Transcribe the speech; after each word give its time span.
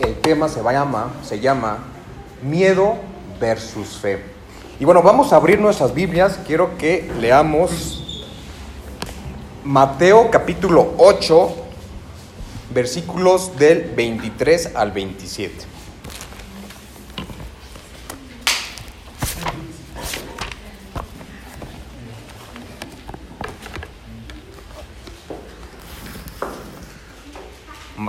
el 0.00 0.14
tema 0.20 0.48
se 0.48 0.62
llama, 0.62 1.12
se 1.22 1.40
llama 1.40 1.78
Miedo 2.42 2.96
versus 3.40 3.98
Fe. 3.98 4.22
Y 4.80 4.84
bueno, 4.84 5.02
vamos 5.02 5.32
a 5.32 5.36
abrir 5.36 5.60
nuestras 5.60 5.94
Biblias. 5.94 6.38
Quiero 6.46 6.78
que 6.78 7.10
leamos 7.20 8.26
Mateo 9.64 10.30
capítulo 10.30 10.94
8, 10.98 11.54
versículos 12.72 13.56
del 13.58 13.92
23 13.94 14.76
al 14.76 14.92
27. 14.92 15.77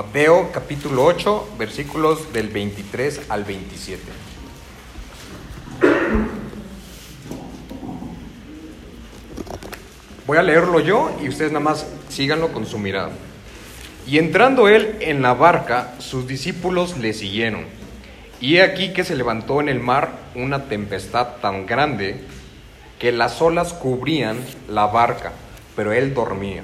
Mateo 0.10 0.50
capítulo 0.52 1.06
8, 1.06 1.50
versículos 1.60 2.34
del 2.34 2.50
23 2.50 3.30
al 3.30 3.44
27. 3.44 4.02
Voy 10.26 10.38
a 10.40 10.42
leerlo 10.42 10.80
yo 10.80 11.16
y 11.22 11.30
ustedes 11.30 11.52
nada 11.52 11.64
más 11.64 11.86
síganlo 12.10 12.52
con 12.52 12.66
su 12.66 12.80
mirada. 12.80 13.12
Y 14.08 14.18
entrando 14.18 14.68
él 14.68 14.98
en 15.02 15.22
la 15.22 15.36
barca, 15.36 15.94
sus 16.00 16.26
discípulos 16.26 16.98
le 16.98 17.14
siguieron. 17.14 17.66
Y 18.42 18.56
he 18.56 18.64
aquí 18.64 18.94
que 18.94 19.04
se 19.04 19.16
levantó 19.16 19.62
en 19.62 19.70
el 19.70 19.80
mar 19.80 20.14
una 20.34 20.64
tempestad 20.64 21.36
tan 21.40 21.68
grande 21.68 22.20
que 22.98 23.12
las 23.12 23.40
olas 23.44 23.74
cubrían 23.74 24.40
la 24.68 24.88
barca, 24.88 25.34
pero 25.76 25.94
él 25.94 26.16
dormía. 26.16 26.64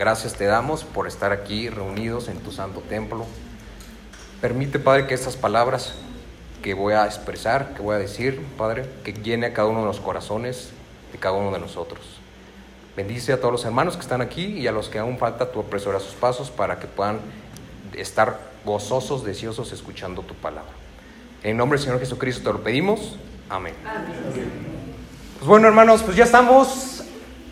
gracias 0.00 0.32
te 0.32 0.46
damos 0.46 0.82
por 0.82 1.06
estar 1.06 1.30
aquí 1.30 1.68
reunidos 1.68 2.28
en 2.28 2.38
tu 2.38 2.52
santo 2.52 2.80
templo. 2.80 3.26
Permite, 4.40 4.78
Padre, 4.78 5.06
que 5.06 5.12
estas 5.12 5.36
palabras 5.36 5.92
que 6.62 6.72
voy 6.72 6.94
a 6.94 7.04
expresar, 7.04 7.74
que 7.74 7.82
voy 7.82 7.96
a 7.96 7.98
decir, 7.98 8.40
Padre, 8.56 8.86
que 9.04 9.12
llene 9.12 9.48
a 9.48 9.52
cada 9.52 9.68
uno 9.68 9.80
de 9.80 9.86
los 9.86 10.00
corazones 10.00 10.70
de 11.12 11.18
cada 11.18 11.34
uno 11.34 11.52
de 11.52 11.58
nosotros. 11.58 12.00
Bendice 12.96 13.34
a 13.34 13.40
todos 13.40 13.52
los 13.52 13.64
hermanos 13.66 13.96
que 13.96 14.00
están 14.00 14.22
aquí 14.22 14.46
y 14.46 14.66
a 14.66 14.72
los 14.72 14.88
que 14.88 14.98
aún 14.98 15.18
falta 15.18 15.52
tu 15.52 15.60
a 15.60 16.00
sus 16.00 16.14
pasos 16.14 16.50
para 16.50 16.78
que 16.78 16.86
puedan 16.86 17.18
estar 17.94 18.40
gozosos, 18.64 19.22
deseosos, 19.22 19.70
escuchando 19.70 20.22
tu 20.22 20.32
palabra. 20.32 20.72
En 21.42 21.58
nombre 21.58 21.78
del 21.78 21.84
Señor 21.84 22.00
Jesucristo 22.00 22.42
te 22.42 22.56
lo 22.56 22.64
pedimos. 22.64 23.16
Amén. 23.50 23.74
Pues 25.38 25.46
bueno, 25.46 25.68
hermanos, 25.68 26.02
pues 26.02 26.16
ya 26.16 26.24
estamos 26.24 27.04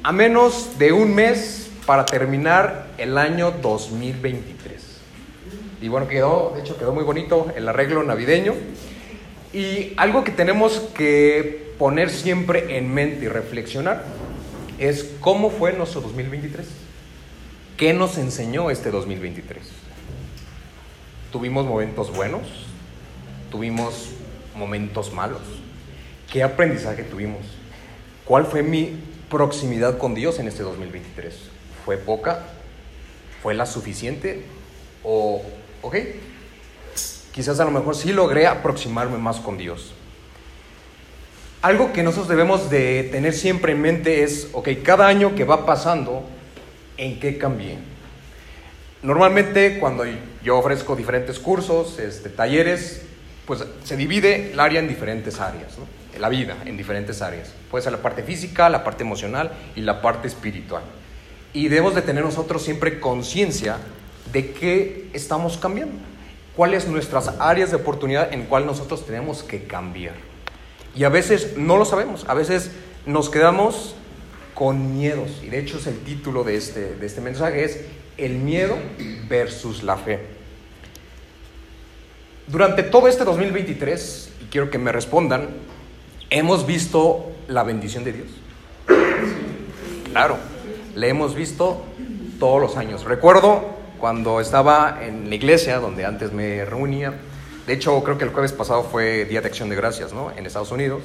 a 0.03 0.13
menos 0.13 0.79
de 0.79 0.93
un 0.93 1.15
mes 1.15 1.58
para 1.89 2.05
terminar 2.05 2.89
el 2.99 3.17
año 3.17 3.51
2023. 3.51 4.99
Y 5.81 5.89
bueno, 5.89 6.07
quedó, 6.07 6.53
de 6.55 6.61
hecho 6.61 6.77
quedó 6.77 6.93
muy 6.93 7.03
bonito 7.03 7.51
el 7.57 7.67
arreglo 7.67 8.03
navideño. 8.03 8.53
Y 9.55 9.95
algo 9.97 10.23
que 10.23 10.31
tenemos 10.31 10.81
que 10.95 11.73
poner 11.79 12.11
siempre 12.11 12.77
en 12.77 12.93
mente 12.93 13.25
y 13.25 13.29
reflexionar 13.29 14.05
es 14.79 15.15
cómo 15.21 15.49
fue 15.49 15.73
nuestro 15.73 16.03
2023. 16.03 16.67
¿Qué 17.79 17.95
nos 17.95 18.19
enseñó 18.19 18.69
este 18.69 18.91
2023? 18.91 19.63
Tuvimos 21.33 21.65
momentos 21.65 22.15
buenos, 22.15 22.43
tuvimos 23.51 24.11
momentos 24.55 25.11
malos. 25.15 25.41
¿Qué 26.31 26.43
aprendizaje 26.43 27.05
tuvimos? 27.05 27.47
¿Cuál 28.27 28.45
fue 28.45 28.63
mi 28.63 28.95
proximidad 29.31 29.97
con 29.97 30.15
Dios 30.15 30.39
en 30.39 30.49
este 30.49 30.63
2023? 30.63 31.57
¿Fue 31.89 31.97
poca? 31.97 32.41
¿Fue 33.43 33.55
la 33.55 33.65
suficiente? 33.65 34.43
¿O, 35.03 35.41
ok? 35.81 35.97
Quizás 37.33 37.61
a 37.61 37.65
lo 37.65 37.71
mejor 37.71 37.97
sí 37.97 38.13
logré 38.13 38.47
aproximarme 38.47 39.17
más 39.17 39.39
con 39.41 39.57
Dios. 39.57 39.95
Algo 41.63 41.95
que 41.95 42.03
nosotros 42.03 42.29
debemos 42.29 42.69
de 42.69 43.05
tener 43.05 43.33
siempre 43.33 43.73
en 43.73 43.81
mente 43.81 44.23
es, 44.23 44.51
ok, 44.53 44.69
cada 44.83 45.07
año 45.07 45.35
que 45.35 45.45
va 45.45 45.65
pasando, 45.65 46.25
¿en 46.99 47.19
qué 47.19 47.39
cambié? 47.39 47.79
Normalmente 49.03 49.79
cuando 49.79 50.05
yo 50.45 50.59
ofrezco 50.59 50.95
diferentes 50.95 51.39
cursos, 51.39 51.99
este, 51.99 52.29
talleres, 52.29 53.01
pues 53.47 53.65
se 53.83 53.97
divide 53.97 54.53
el 54.53 54.61
área 54.61 54.81
en 54.81 54.89
diferentes 54.89 55.41
áreas, 55.41 55.73
la 56.19 56.29
vida 56.29 56.55
en 56.67 56.77
diferentes 56.77 57.23
áreas. 57.23 57.51
Puede 57.71 57.83
ser 57.83 57.93
la 57.93 58.03
parte 58.03 58.23
física, 58.23 58.69
la 58.69 58.85
parte 58.85 59.05
emocional 59.05 59.53
y 59.75 59.81
la 59.81 60.03
parte 60.03 60.29
espiritual. 60.29 60.83
Y 61.53 61.69
debemos 61.69 61.95
de 61.95 62.03
tener 62.03 62.25
nosotros 62.25 62.63
siempre 62.63 63.01
conciencia 63.01 63.79
de 64.33 64.53
qué 64.53 65.09
estamos 65.13 65.57
cambiando, 65.57 65.95
cuáles 66.57 66.87
nuestras 66.87 67.29
áreas 67.39 67.71
de 67.71 67.77
oportunidad 67.77 68.33
en 68.33 68.45
cuál 68.45 68.67
nosotros 68.67 69.07
tenemos 69.07 69.43
que 69.43 69.65
cambiar. 69.65 70.15
Y 70.95 71.05
a 71.05 71.09
veces 71.09 71.57
no 71.57 71.77
lo 71.77 71.85
sabemos, 71.85 72.25
a 72.29 72.35
veces 72.35 72.71
nos 73.07 73.31
quedamos 73.31 73.95
con 74.55 74.99
miedos. 74.99 75.41
Y 75.43 75.49
de 75.49 75.61
hecho 75.61 75.79
es 75.79 75.87
el 75.87 75.99
título 76.01 76.45
de 76.45 76.57
este, 76.57 76.97
de 76.97 77.07
este 77.07 77.21
mensaje, 77.21 77.65
es 77.65 77.85
el 78.17 78.33
miedo 78.33 78.77
versus 79.29 79.83
la 79.83 79.97
fe. 79.97 80.21
Durante 82.49 82.83
todo 82.83 83.09
este 83.09 83.25
2023, 83.25 84.31
y 84.43 84.45
quiero 84.47 84.71
que 84.71 84.79
me 84.79 84.91
respondan, 84.91 85.49
¿hemos 86.31 86.67
visto 86.67 87.31
la 87.47 87.63
bendición 87.63 88.05
de 88.05 88.13
Dios? 88.13 88.29
Claro, 90.11 90.39
le 90.99 91.09
hemos 91.09 91.35
visto 91.35 91.85
todos 92.41 92.61
los 92.61 92.77
años. 92.77 93.05
Recuerdo 93.05 93.65
cuando 94.01 94.41
estaba 94.41 94.99
en 95.03 95.29
la 95.29 95.35
iglesia 95.35 95.79
donde 95.79 96.05
antes 96.05 96.33
me 96.33 96.65
reunía, 96.65 97.15
de 97.69 97.75
hecho, 97.75 98.03
creo 98.03 98.17
que 98.17 98.25
el 98.25 98.31
jueves 98.31 98.53
pasado 98.53 98.83
fue 98.83 99.27
Día 99.27 99.43
de 99.43 99.49
Acción 99.49 99.69
de 99.69 99.77
Gracias, 99.77 100.15
¿no? 100.15 100.31
En 100.31 100.47
Estados 100.47 100.73
Unidos. 100.73 101.03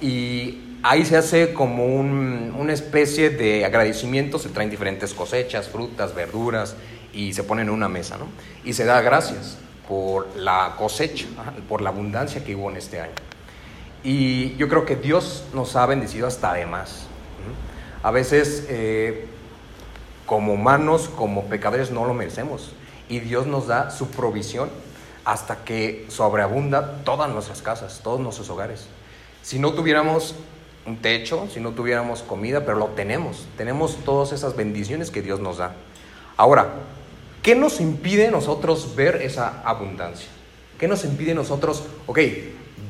Y 0.00 0.78
ahí 0.82 1.04
se 1.04 1.16
hace 1.16 1.54
como 1.54 1.86
una 1.86 2.72
especie 2.72 3.30
de 3.30 3.64
agradecimiento, 3.64 4.40
se 4.40 4.48
traen 4.48 4.70
diferentes 4.70 5.14
cosechas, 5.14 5.68
frutas, 5.68 6.12
verduras, 6.12 6.74
y 7.12 7.32
se 7.32 7.44
ponen 7.44 7.68
en 7.68 7.74
una 7.74 7.88
mesa, 7.88 8.18
¿no? 8.18 8.26
Y 8.64 8.72
se 8.72 8.84
da 8.84 9.00
gracias 9.02 9.56
por 9.86 10.36
la 10.36 10.74
cosecha, 10.76 11.26
por 11.68 11.80
la 11.80 11.90
abundancia 11.90 12.42
que 12.42 12.56
hubo 12.56 12.70
en 12.70 12.76
este 12.76 13.00
año. 13.00 13.14
Y 14.02 14.56
yo 14.56 14.68
creo 14.68 14.84
que 14.84 14.96
Dios 14.96 15.44
nos 15.54 15.76
ha 15.76 15.86
bendecido 15.86 16.26
hasta 16.26 16.54
de 16.54 16.66
más. 16.66 17.06
A 18.04 18.10
veces, 18.10 18.66
eh, 18.68 19.24
como 20.26 20.52
humanos, 20.52 21.08
como 21.16 21.46
pecadores, 21.46 21.90
no 21.90 22.04
lo 22.04 22.12
merecemos. 22.12 22.74
Y 23.08 23.20
Dios 23.20 23.46
nos 23.46 23.66
da 23.66 23.90
su 23.90 24.08
provisión 24.08 24.68
hasta 25.24 25.64
que 25.64 26.04
sobreabunda 26.08 27.02
todas 27.04 27.30
nuestras 27.30 27.62
casas, 27.62 28.02
todos 28.04 28.20
nuestros 28.20 28.50
hogares. 28.50 28.88
Si 29.42 29.58
no 29.58 29.72
tuviéramos 29.72 30.34
un 30.84 30.98
techo, 30.98 31.48
si 31.50 31.60
no 31.60 31.70
tuviéramos 31.70 32.20
comida, 32.22 32.66
pero 32.66 32.76
lo 32.76 32.88
tenemos, 32.88 33.46
tenemos 33.56 33.96
todas 34.04 34.32
esas 34.32 34.54
bendiciones 34.54 35.10
que 35.10 35.22
Dios 35.22 35.40
nos 35.40 35.56
da. 35.56 35.72
Ahora, 36.36 36.74
¿qué 37.42 37.54
nos 37.54 37.80
impide 37.80 38.30
nosotros 38.30 38.96
ver 38.96 39.22
esa 39.22 39.62
abundancia? 39.64 40.28
¿Qué 40.78 40.88
nos 40.88 41.06
impide 41.06 41.32
nosotros, 41.32 41.84
ok, 42.06 42.18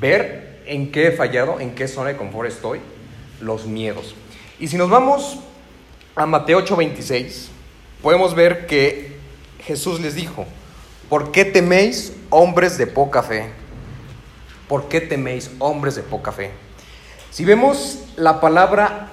ver 0.00 0.61
en 0.67 0.91
qué 0.91 1.06
he 1.06 1.12
fallado, 1.12 1.61
en 1.61 1.77
qué 1.77 1.87
zona 1.87 2.09
de 2.09 2.17
confort 2.17 2.49
estoy? 2.49 2.81
Los 3.41 3.67
miedos. 3.67 4.17
Y 4.59 4.69
si 4.69 4.77
nos 4.77 4.91
vamos 4.91 5.39
a 6.15 6.27
Mateo 6.27 6.65
8:26, 6.65 7.49
podemos 8.03 8.35
ver 8.35 8.67
que 8.67 9.17
Jesús 9.65 10.01
les 10.01 10.15
dijo, 10.15 10.47
¿por 11.09 11.33
qué 11.33 11.45
teméis 11.45 12.12
hombres 12.35 12.77
de 12.79 12.89
poca 12.89 13.23
fe. 13.23 13.47
¿Por 14.69 14.89
qué 14.89 15.01
teméis 15.01 15.53
hombres 15.61 15.95
de 15.95 16.03
poca 16.03 16.33
fe? 16.33 16.51
Si 17.31 17.45
vemos 17.45 18.01
la 18.17 18.41
palabra 18.41 19.09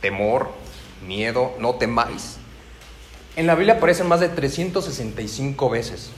temor, 0.00 0.52
miedo, 1.04 1.54
no 1.58 1.74
temáis, 1.74 2.36
en 3.34 3.48
la 3.48 3.56
Biblia 3.56 3.74
aparecen 3.74 4.06
más 4.06 4.20
de 4.20 4.28
365 4.28 5.68
veces. 5.68 6.10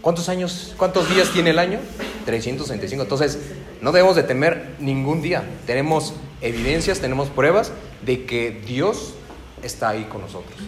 ¿Cuántos 0.00 0.30
años, 0.30 0.74
cuántos 0.78 1.08
días 1.14 1.30
tiene 1.32 1.50
el 1.50 1.58
año? 1.58 1.78
365. 2.24 3.02
Entonces, 3.02 3.38
no 3.82 3.92
debemos 3.92 4.16
de 4.16 4.22
temer 4.22 4.74
ningún 4.78 5.20
día. 5.20 5.44
Tenemos 5.66 6.14
evidencias, 6.42 7.00
tenemos 7.00 7.28
pruebas 7.28 7.72
de 8.04 8.24
que 8.26 8.50
Dios 8.50 9.14
está 9.62 9.90
ahí 9.90 10.04
con 10.04 10.20
nosotros. 10.20 10.58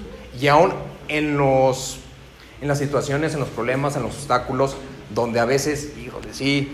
Y 0.41 0.49
aún 0.49 0.73
en 1.09 1.37
los 1.37 1.99
en 2.61 2.69
las 2.69 2.79
situaciones, 2.79 3.35
en 3.35 3.41
los 3.41 3.51
problemas, 3.51 3.95
en 3.97 4.05
los 4.05 4.15
obstáculos, 4.15 4.77
donde 5.11 5.39
a 5.39 5.45
veces, 5.45 5.93
híjole, 5.99 6.33
sí, 6.33 6.73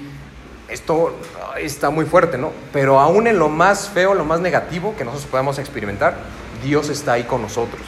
esto 0.69 1.17
está 1.59 1.91
muy 1.91 2.05
fuerte, 2.05 2.39
¿no? 2.39 2.53
Pero 2.73 3.01
aún 3.01 3.27
en 3.27 3.41
lo 3.41 3.49
más 3.49 3.89
feo, 3.89 4.15
lo 4.15 4.25
más 4.25 4.41
negativo 4.41 4.95
que 4.97 5.05
nosotros 5.05 5.29
podemos 5.29 5.59
experimentar, 5.59 6.17
Dios 6.63 6.89
está 6.91 7.15
ahí 7.15 7.25
con 7.25 7.43
nosotros. 7.43 7.83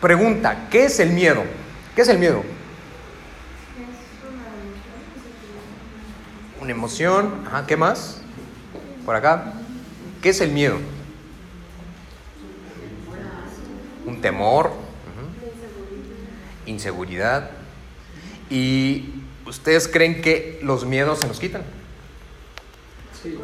Pregunta, 0.00 0.66
¿qué 0.70 0.86
es 0.86 0.98
el 0.98 1.10
miedo? 1.10 1.44
¿Qué 1.94 2.02
es 2.02 2.08
el 2.08 2.18
miedo? 2.18 2.42
Una 6.60 6.72
emoción, 6.72 7.44
ajá, 7.46 7.64
¿qué 7.66 7.76
más? 7.76 8.22
Por 9.06 9.14
acá. 9.14 9.52
¿Qué 10.20 10.30
es 10.30 10.40
el 10.40 10.50
miedo? 10.50 10.78
Un 14.04 14.20
temor, 14.20 14.72
inseguridad. 16.66 17.50
¿Y 18.50 19.22
ustedes 19.46 19.86
creen 19.86 20.20
que 20.20 20.58
los 20.60 20.84
miedos 20.84 21.20
se 21.20 21.28
nos 21.28 21.38
quitan? 21.38 21.62
Sí. 23.22 23.38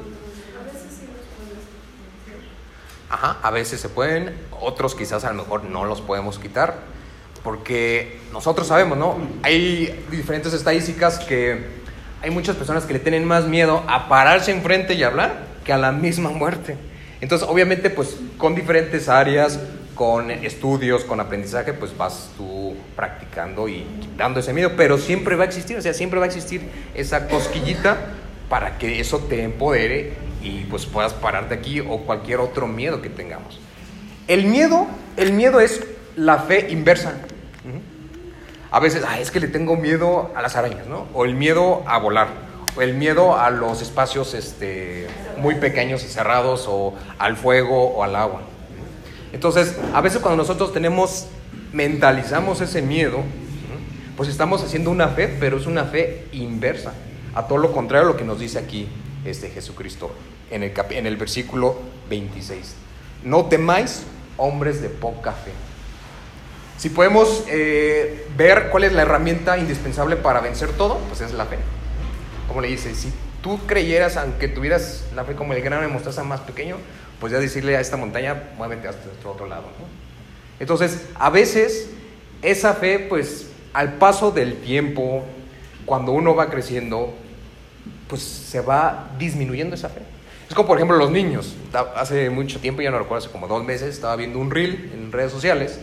Ajá, 3.09 3.39
a 3.41 3.51
veces 3.53 3.81
se 3.81 3.89
pueden, 3.89 4.37
otros 4.61 4.97
quizás 4.97 5.23
a 5.25 5.33
lo 5.33 5.43
mejor 5.43 5.65
no 5.65 5.85
los 5.85 6.01
podemos 6.01 6.41
quitar, 6.41 6.79
porque 7.45 8.21
nosotros 8.33 8.67
sabemos, 8.67 8.99
¿no? 8.99 9.17
Hay 9.45 10.07
diferentes 10.11 10.53
estadísticas 10.55 11.21
que 11.21 11.67
hay 12.21 12.31
muchas 12.31 12.57
personas 12.57 12.85
que 12.85 12.95
le 12.95 12.99
tienen 12.99 13.25
más 13.25 13.45
miedo 13.45 13.85
a 13.87 14.09
pararse 14.09 14.51
enfrente 14.51 14.95
y 14.95 15.05
hablar 15.05 15.52
que 15.65 15.73
a 15.73 15.79
la 15.79 15.93
misma 15.93 16.31
muerte. 16.31 16.77
Entonces, 17.21 17.49
obviamente, 17.49 17.91
pues 17.91 18.17
con 18.39 18.55
diferentes 18.55 19.09
áreas, 19.09 19.61
con 19.95 20.31
estudios, 20.31 21.05
con 21.05 21.21
aprendizaje, 21.21 21.73
pues 21.73 21.97
vas 21.97 22.31
tú 22.37 22.75
practicando 22.97 23.69
y 23.69 23.85
quitando 24.01 24.41
ese 24.41 24.53
miedo, 24.53 24.73
pero 24.77 24.99
siempre 24.99 25.37
va 25.37 25.45
a 25.45 25.47
existir, 25.47 25.77
o 25.77 25.83
sea, 25.83 25.95
siempre 25.95 26.19
va 26.19 26.25
a 26.25 26.29
existir 26.29 26.63
esa 26.95 27.29
cosquillita 27.29 27.97
para 28.49 28.79
que 28.79 29.01
eso 29.01 29.19
te 29.19 29.43
empodere 29.43 30.15
y 30.43 30.65
pues 30.65 30.87
puedas 30.87 31.13
pararte 31.13 31.55
aquí 31.55 31.81
o 31.81 31.99
cualquier 31.99 32.41
otro 32.41 32.67
miedo 32.67 33.01
que 33.03 33.09
tengamos. 33.09 33.61
El 34.29 34.47
miedo, 34.47 34.87
el 35.17 35.33
miedo 35.33 35.61
es 35.61 35.83
la 36.17 36.39
fe 36.39 36.69
inversa. 36.71 37.15
A 38.71 38.81
veces, 38.81 39.05
ah, 39.07 39.21
es 39.21 39.31
que 39.31 39.39
le 39.39 39.49
tengo 39.49 39.77
miedo 39.77 40.33
a 40.35 40.41
las 40.41 40.57
arañas, 40.57 40.87
¿no? 40.87 41.07
O 41.13 41.27
el 41.27 41.35
miedo 41.35 41.83
a 41.87 41.99
volar, 41.99 42.29
el 42.81 42.95
miedo 42.95 43.39
a 43.39 43.51
los 43.51 43.83
espacios 43.83 44.35
este, 44.35 45.07
muy 45.37 45.57
pequeños 45.57 46.05
y 46.05 46.09
cerrados, 46.09 46.67
o 46.69 46.95
al 47.19 47.37
fuego 47.37 47.89
o 47.89 48.03
al 48.03 48.17
agua. 48.17 48.43
Entonces, 49.33 49.77
a 49.95 50.01
veces 50.01 50.21
cuando 50.21 50.43
nosotros 50.43 50.73
tenemos, 50.73 51.27
mentalizamos 51.73 52.61
ese 52.61 52.83
miedo, 52.83 53.21
pues 54.17 54.29
estamos 54.29 54.63
haciendo 54.63 54.91
una 54.91 55.09
fe, 55.09 55.37
pero 55.41 55.57
es 55.57 55.67
una 55.67 55.85
fe 55.85 56.27
inversa, 56.33 56.93
a 57.35 57.47
todo 57.47 57.59
lo 57.59 57.73
contrario 57.73 58.09
a 58.09 58.13
lo 58.13 58.17
que 58.17 58.25
nos 58.25 58.39
dice 58.39 58.59
aquí 58.59 58.89
este 59.25 59.51
Jesucristo 59.51 60.13
en 60.51 60.63
el, 60.63 60.73
en 60.91 61.07
el 61.07 61.17
versículo 61.17 61.77
26. 62.11 62.75
No 63.25 63.47
temáis, 63.47 64.03
hombres 64.37 64.83
de 64.83 64.89
poca 64.89 65.33
fe. 65.33 65.53
Si 66.77 66.89
podemos 66.89 67.45
eh, 67.49 68.27
ver 68.37 68.69
cuál 68.71 68.85
es 68.85 68.93
la 68.93 69.03
herramienta 69.03 69.57
indispensable 69.57 70.17
para 70.17 70.41
vencer 70.41 70.71
todo, 70.71 70.99
pues 71.09 71.21
es 71.21 71.33
la 71.33 71.47
fe. 71.47 71.59
Como 72.53 72.61
le 72.61 72.69
dice, 72.69 72.95
si 72.95 73.11
tú 73.43 73.59
creyeras, 73.67 74.19
aunque 74.19 74.47
tuvieras 74.47 75.07
la 75.15 75.25
fe 75.25 75.35
como 75.35 75.55
el 75.55 75.63
grano 75.63 75.81
de 75.81 75.89
mostaza 75.89 76.23
más 76.23 76.41
pequeño, 76.41 76.77
pues 77.19 77.33
ya 77.33 77.39
decirle 77.39 77.79
a 77.79 77.81
esta 77.81 77.97
montaña, 77.97 78.51
muévete 78.59 78.89
hasta 78.89 79.05
el 79.05 79.27
otro 79.27 79.47
lado. 79.47 79.65
Entonces, 80.61 81.07
a 81.15 81.31
veces 81.31 81.89
esa 82.43 82.75
fe, 82.75 82.99
pues 82.99 83.47
al 83.73 83.95
paso 83.95 84.33
del 84.33 84.57
tiempo, 84.57 85.23
cuando 85.87 86.13
uno 86.13 86.35
va 86.35 86.51
creciendo, 86.51 87.15
pues 88.07 88.21
se 88.21 88.61
va 88.61 89.09
disminuyendo 89.19 89.75
esa 89.75 89.89
fe. 89.89 90.03
Es 90.47 90.55
como 90.55 90.69
por 90.69 90.77
ejemplo 90.77 90.99
los 90.99 91.11
niños. 91.11 91.57
Hace 91.97 92.29
mucho 92.29 92.61
tiempo, 92.61 92.83
ya 92.83 92.91
no 92.91 92.99
recuerdo, 92.99 93.25
hace 93.25 93.33
como 93.33 93.49
dos 93.49 93.65
meses, 93.65 93.95
estaba 93.95 94.15
viendo 94.17 94.39
un 94.39 94.51
reel 94.51 94.91
en 94.93 95.11
redes 95.11 95.33
sociales 95.33 95.81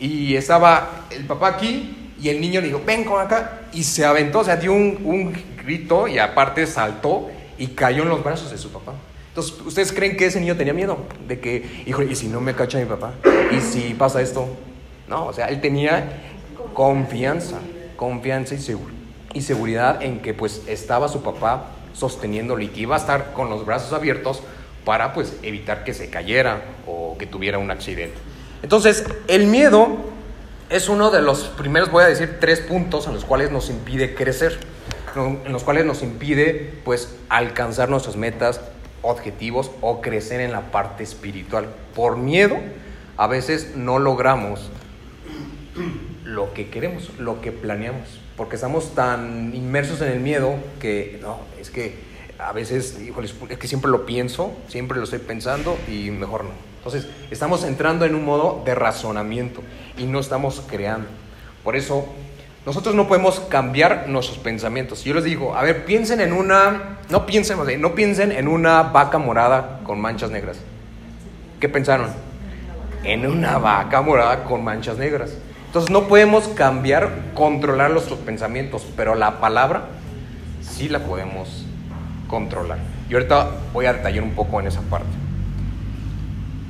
y 0.00 0.34
estaba 0.34 1.06
el 1.10 1.24
papá 1.24 1.50
aquí 1.50 2.03
y 2.24 2.30
el 2.30 2.40
niño 2.40 2.62
le 2.62 2.68
dijo, 2.68 2.80
ven 2.86 3.04
con 3.04 3.20
acá, 3.20 3.60
y 3.74 3.84
se 3.84 4.02
aventó, 4.02 4.38
o 4.38 4.44
sea, 4.44 4.56
dio 4.56 4.72
un, 4.72 4.98
un 5.04 5.36
grito 5.62 6.08
y 6.08 6.18
aparte 6.18 6.66
saltó 6.66 7.28
y 7.58 7.66
cayó 7.66 8.02
en 8.02 8.08
los 8.08 8.24
brazos 8.24 8.50
de 8.50 8.56
su 8.56 8.70
papá. 8.70 8.94
Entonces, 9.28 9.60
¿ustedes 9.60 9.92
creen 9.92 10.16
que 10.16 10.24
ese 10.24 10.40
niño 10.40 10.56
tenía 10.56 10.72
miedo? 10.72 10.96
De 11.28 11.38
que, 11.38 11.82
híjole, 11.84 12.10
¿y 12.10 12.16
si 12.16 12.28
no 12.28 12.40
me 12.40 12.54
cacha 12.54 12.78
mi 12.78 12.86
papá? 12.86 13.12
¿Y 13.54 13.60
si 13.60 13.92
pasa 13.92 14.22
esto? 14.22 14.48
No, 15.06 15.26
o 15.26 15.34
sea, 15.34 15.48
él 15.48 15.60
tenía 15.60 16.22
confianza, 16.72 17.58
confianza 17.94 18.54
y, 18.54 18.58
y 19.34 19.42
seguridad 19.42 20.02
en 20.02 20.20
que 20.20 20.32
pues 20.32 20.62
estaba 20.66 21.08
su 21.08 21.22
papá 21.22 21.66
sosteniéndolo 21.92 22.62
y 22.62 22.68
que 22.68 22.80
iba 22.80 22.94
a 22.94 22.98
estar 23.00 23.34
con 23.34 23.50
los 23.50 23.66
brazos 23.66 23.92
abiertos 23.92 24.42
para 24.86 25.12
pues 25.12 25.36
evitar 25.42 25.84
que 25.84 25.92
se 25.92 26.08
cayera 26.08 26.62
o 26.86 27.18
que 27.18 27.26
tuviera 27.26 27.58
un 27.58 27.70
accidente. 27.70 28.16
Entonces, 28.62 29.04
el 29.28 29.46
miedo 29.46 30.13
es 30.70 30.88
uno 30.88 31.10
de 31.10 31.22
los 31.22 31.44
primeros, 31.44 31.90
voy 31.90 32.04
a 32.04 32.08
decir, 32.08 32.38
tres 32.40 32.60
puntos 32.60 33.06
en 33.06 33.14
los 33.14 33.24
cuales 33.24 33.50
nos 33.50 33.70
impide 33.70 34.14
crecer, 34.14 34.58
en 35.16 35.52
los 35.52 35.62
cuales 35.62 35.84
nos 35.84 36.02
impide 36.02 36.74
pues 36.84 37.14
alcanzar 37.28 37.88
nuestras 37.88 38.16
metas, 38.16 38.60
objetivos 39.02 39.70
o 39.80 40.00
crecer 40.00 40.40
en 40.40 40.52
la 40.52 40.70
parte 40.70 41.04
espiritual. 41.04 41.68
Por 41.94 42.16
miedo, 42.16 42.56
a 43.16 43.26
veces 43.26 43.76
no 43.76 43.98
logramos 43.98 44.70
lo 46.24 46.52
que 46.54 46.70
queremos, 46.70 47.10
lo 47.18 47.40
que 47.40 47.52
planeamos, 47.52 48.20
porque 48.36 48.56
estamos 48.56 48.94
tan 48.94 49.54
inmersos 49.54 50.00
en 50.00 50.08
el 50.08 50.20
miedo 50.20 50.56
que 50.80 51.18
no, 51.20 51.38
es 51.60 51.70
que 51.70 52.14
a 52.38 52.52
veces, 52.52 52.98
híjole, 53.00 53.28
es 53.50 53.58
que 53.58 53.68
siempre 53.68 53.90
lo 53.90 54.06
pienso, 54.06 54.52
siempre 54.68 54.98
lo 54.98 55.04
estoy 55.04 55.20
pensando 55.20 55.78
y 55.88 56.10
mejor 56.10 56.44
no. 56.44 56.50
Entonces, 56.78 57.08
estamos 57.30 57.64
entrando 57.64 58.04
en 58.04 58.14
un 58.14 58.24
modo 58.24 58.62
de 58.64 58.74
razonamiento 58.74 59.62
y 59.96 60.04
no 60.04 60.20
estamos 60.20 60.62
creando. 60.68 61.08
Por 61.62 61.76
eso, 61.76 62.06
nosotros 62.66 62.94
no 62.94 63.06
podemos 63.06 63.40
cambiar 63.40 64.08
nuestros 64.08 64.38
pensamientos. 64.38 65.04
Yo 65.04 65.14
les 65.14 65.24
digo, 65.24 65.54
a 65.54 65.62
ver, 65.62 65.84
piensen 65.84 66.20
en 66.20 66.32
una, 66.32 66.98
no 67.10 67.26
piensen, 67.26 67.58
no 67.80 67.94
piensen 67.94 68.32
en 68.32 68.48
una 68.48 68.82
vaca 68.82 69.18
morada 69.18 69.80
con 69.84 70.00
manchas 70.00 70.30
negras. 70.30 70.56
¿Qué 71.60 71.68
pensaron? 71.68 72.10
En 73.02 73.26
una 73.26 73.58
vaca 73.58 74.00
morada 74.00 74.44
con 74.44 74.64
manchas 74.64 74.96
negras. 74.96 75.34
Entonces 75.66 75.90
no 75.90 76.04
podemos 76.04 76.48
cambiar, 76.48 77.10
controlar 77.34 77.90
nuestros 77.90 78.18
pensamientos, 78.20 78.86
pero 78.96 79.14
la 79.14 79.40
palabra 79.40 79.86
sí 80.62 80.88
la 80.88 81.00
podemos 81.00 81.66
controlar. 82.28 82.78
Y 83.10 83.14
ahorita 83.14 83.50
voy 83.72 83.86
a 83.86 83.92
detallar 83.92 84.22
un 84.22 84.30
poco 84.30 84.60
en 84.60 84.68
esa 84.68 84.80
parte. 84.82 85.08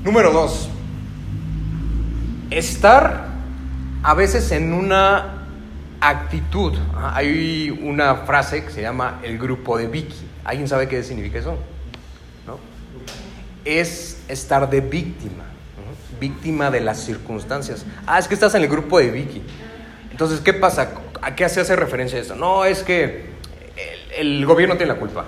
Número 0.02 0.32
dos, 0.32 0.68
estar 2.50 3.26
a 4.02 4.14
veces 4.14 4.50
en 4.52 4.72
una 4.72 5.46
actitud. 6.00 6.74
Hay 7.12 7.70
una 7.82 8.16
frase 8.16 8.64
que 8.64 8.70
se 8.70 8.82
llama 8.82 9.20
el 9.22 9.38
grupo 9.38 9.78
de 9.78 9.86
Vicky. 9.86 10.26
¿Alguien 10.44 10.68
sabe 10.68 10.88
qué 10.88 11.02
significa 11.02 11.38
eso? 11.38 11.58
Es 13.64 14.22
estar 14.28 14.68
de 14.68 14.82
víctima, 14.82 15.44
víctima 16.20 16.70
de 16.70 16.80
las 16.80 17.00
circunstancias. 17.00 17.86
Ah, 18.06 18.18
es 18.18 18.28
que 18.28 18.34
estás 18.34 18.54
en 18.54 18.62
el 18.62 18.68
grupo 18.68 18.98
de 18.98 19.10
Vicky. 19.10 19.42
Entonces, 20.10 20.40
¿qué 20.40 20.52
pasa? 20.52 20.90
¿A 21.22 21.34
qué 21.34 21.48
se 21.48 21.60
hace 21.60 21.74
referencia 21.74 22.18
esto? 22.18 22.34
No, 22.34 22.66
es 22.66 22.82
que 22.82 23.30
el, 24.18 24.40
el 24.40 24.46
gobierno 24.46 24.76
tiene 24.76 24.92
la 24.92 24.98
culpa. 24.98 25.24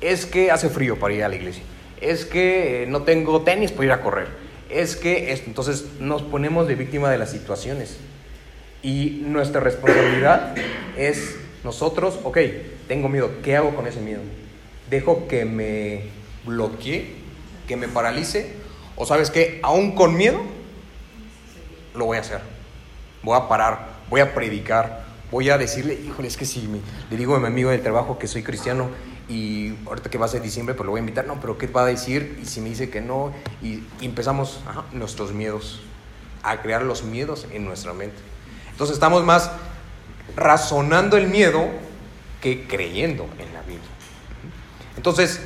Es 0.00 0.26
que 0.26 0.50
hace 0.50 0.68
frío 0.68 0.98
para 0.98 1.14
ir 1.14 1.22
a 1.22 1.28
la 1.28 1.36
iglesia. 1.36 1.62
Es 2.00 2.24
que 2.24 2.86
no 2.88 3.02
tengo 3.02 3.42
tenis 3.42 3.70
para 3.70 3.84
ir 3.84 3.92
a 3.92 4.00
correr. 4.00 4.45
Es 4.70 4.96
que. 4.96 5.32
Entonces 5.46 5.86
nos 6.00 6.22
ponemos 6.22 6.66
de 6.66 6.74
víctima 6.74 7.10
de 7.10 7.18
las 7.18 7.30
situaciones. 7.30 7.98
Y 8.82 9.22
nuestra 9.24 9.60
responsabilidad 9.60 10.54
es 10.96 11.36
nosotros, 11.64 12.20
ok, 12.22 12.38
tengo 12.86 13.08
miedo, 13.08 13.30
¿qué 13.42 13.56
hago 13.56 13.74
con 13.74 13.88
ese 13.88 14.00
miedo? 14.00 14.20
¿Dejo 14.88 15.26
que 15.26 15.44
me 15.44 16.02
bloquee, 16.44 17.14
que 17.66 17.76
me 17.76 17.88
paralice? 17.88 18.52
¿O 18.94 19.04
sabes 19.04 19.32
qué? 19.32 19.58
Aún 19.64 19.96
con 19.96 20.16
miedo, 20.16 20.40
lo 21.96 22.04
voy 22.04 22.18
a 22.18 22.20
hacer. 22.20 22.40
Voy 23.24 23.36
a 23.36 23.48
parar, 23.48 23.96
voy 24.08 24.20
a 24.20 24.32
predicar, 24.32 25.04
voy 25.32 25.50
a 25.50 25.58
decirle, 25.58 25.94
híjole, 25.94 26.28
es 26.28 26.36
que 26.36 26.44
si 26.44 26.68
le 27.10 27.16
digo 27.16 27.34
a 27.34 27.40
mi 27.40 27.48
amigo 27.48 27.70
del 27.70 27.82
trabajo 27.82 28.18
que 28.18 28.28
soy 28.28 28.44
cristiano 28.44 28.90
y 29.28 29.74
ahorita 29.86 30.10
que 30.10 30.18
va 30.18 30.26
a 30.26 30.28
ser 30.28 30.42
diciembre, 30.42 30.74
pues 30.74 30.84
lo 30.84 30.92
voy 30.92 30.98
a 30.98 31.00
invitar, 31.00 31.26
no, 31.26 31.40
pero 31.40 31.58
¿qué 31.58 31.66
va 31.66 31.82
a 31.82 31.86
decir? 31.86 32.38
Y 32.40 32.46
si 32.46 32.60
me 32.60 32.68
dice 32.68 32.90
que 32.90 33.00
no, 33.00 33.32
y, 33.62 33.82
empezamos 34.00 34.60
nuestros 34.92 35.32
miedos, 35.32 35.80
a 36.42 36.62
crear 36.62 36.82
los 36.82 37.02
miedos 37.02 37.46
en 37.50 37.64
nuestra 37.64 37.92
mente. 37.92 38.16
Entonces 38.70 38.94
estamos 38.94 39.24
más 39.24 39.50
razonando 40.36 41.16
el 41.16 41.28
miedo 41.28 41.66
que 42.40 42.66
creyendo 42.68 43.24
en 43.38 43.52
la 43.52 43.62
Biblia. 43.62 43.82
Entonces, 44.96 45.40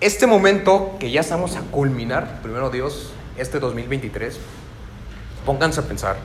este 0.00 0.26
momento 0.26 0.96
que 1.00 1.10
ya 1.10 1.20
estamos 1.20 1.56
a 1.56 1.60
culminar, 1.62 2.40
primero 2.42 2.70
Dios, 2.70 3.12
este 3.36 3.58
2023, 3.58 4.38
pónganse 5.44 5.80
a 5.80 5.84
pensar, 5.84 6.16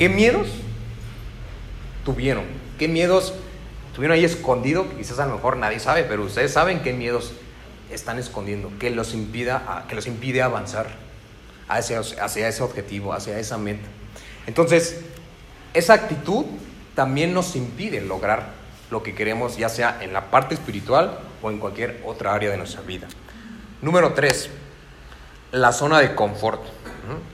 ¿Qué 0.00 0.08
miedos 0.08 0.48
tuvieron? 2.06 2.44
¿Qué 2.78 2.88
miedos 2.88 3.34
tuvieron 3.94 4.16
ahí 4.16 4.24
escondido? 4.24 4.86
Quizás 4.96 5.18
a 5.18 5.26
lo 5.26 5.34
mejor 5.34 5.56
nadie 5.56 5.80
sabe, 5.80 6.04
pero 6.04 6.22
ustedes 6.22 6.52
saben 6.52 6.80
qué 6.82 6.92
miedos 6.92 7.32
están 7.90 8.18
escondiendo, 8.18 8.70
que 8.78 8.90
los, 8.90 9.14
impida, 9.14 9.84
que 9.88 9.94
los 9.94 10.06
impide 10.06 10.42
avanzar 10.42 10.88
hacia, 11.68 12.00
hacia 12.00 12.48
ese 12.48 12.62
objetivo, 12.62 13.12
hacia 13.12 13.38
esa 13.38 13.58
meta. 13.58 13.86
Entonces, 14.46 15.00
esa 15.74 15.94
actitud 15.94 16.44
también 16.94 17.32
nos 17.32 17.56
impide 17.56 18.00
lograr 18.00 18.60
lo 18.90 19.02
que 19.02 19.14
queremos, 19.14 19.56
ya 19.56 19.68
sea 19.68 19.98
en 20.00 20.12
la 20.12 20.30
parte 20.30 20.54
espiritual 20.54 21.18
o 21.42 21.50
en 21.50 21.58
cualquier 21.58 22.02
otra 22.04 22.34
área 22.34 22.50
de 22.50 22.56
nuestra 22.56 22.82
vida. 22.82 23.06
Número 23.82 24.12
tres, 24.14 24.50
la 25.52 25.72
zona 25.72 26.00
de 26.00 26.14
confort. 26.14 26.62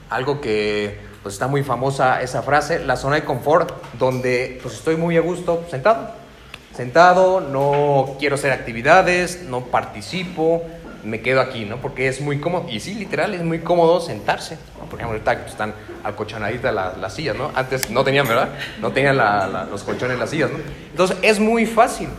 Algo 0.09 0.39
que 0.39 0.99
pues, 1.23 1.35
está 1.35 1.47
muy 1.47 1.63
famosa 1.63 2.21
esa 2.21 2.41
frase, 2.41 2.79
la 2.79 2.95
zona 2.95 3.17
de 3.17 3.25
confort, 3.25 3.71
donde 3.99 4.59
pues 4.61 4.75
estoy 4.75 4.95
muy 4.95 5.17
a 5.17 5.21
gusto 5.21 5.65
sentado. 5.69 6.11
Sentado, 6.77 7.41
no 7.41 8.17
quiero 8.19 8.35
hacer 8.35 8.51
actividades, 8.51 9.41
no 9.49 9.61
participo, 9.61 10.63
me 11.03 11.21
quedo 11.21 11.41
aquí, 11.41 11.65
¿no? 11.65 11.77
Porque 11.77 12.07
es 12.07 12.21
muy 12.21 12.39
cómodo, 12.39 12.67
y 12.69 12.79
sí, 12.79 12.93
literal, 12.93 13.33
es 13.33 13.41
muy 13.41 13.61
cómodo 13.61 13.99
sentarse. 13.99 14.59
Por 14.75 14.99
ejemplo, 14.99 15.17
ahorita 15.17 15.47
están 15.47 15.73
alcochonaditas 16.03 16.71
las, 16.71 16.95
las 16.99 17.15
sillas, 17.15 17.35
¿no? 17.35 17.49
Antes 17.55 17.89
no 17.89 18.03
tenían, 18.03 18.27
¿verdad? 18.27 18.49
No 18.79 18.91
tenían 18.91 19.17
los 19.17 19.81
colchones 19.81 20.19
las 20.19 20.29
sillas, 20.29 20.51
¿no? 20.51 20.59
Entonces 20.91 21.17
es 21.23 21.39
muy 21.39 21.65
fácil. 21.65 22.09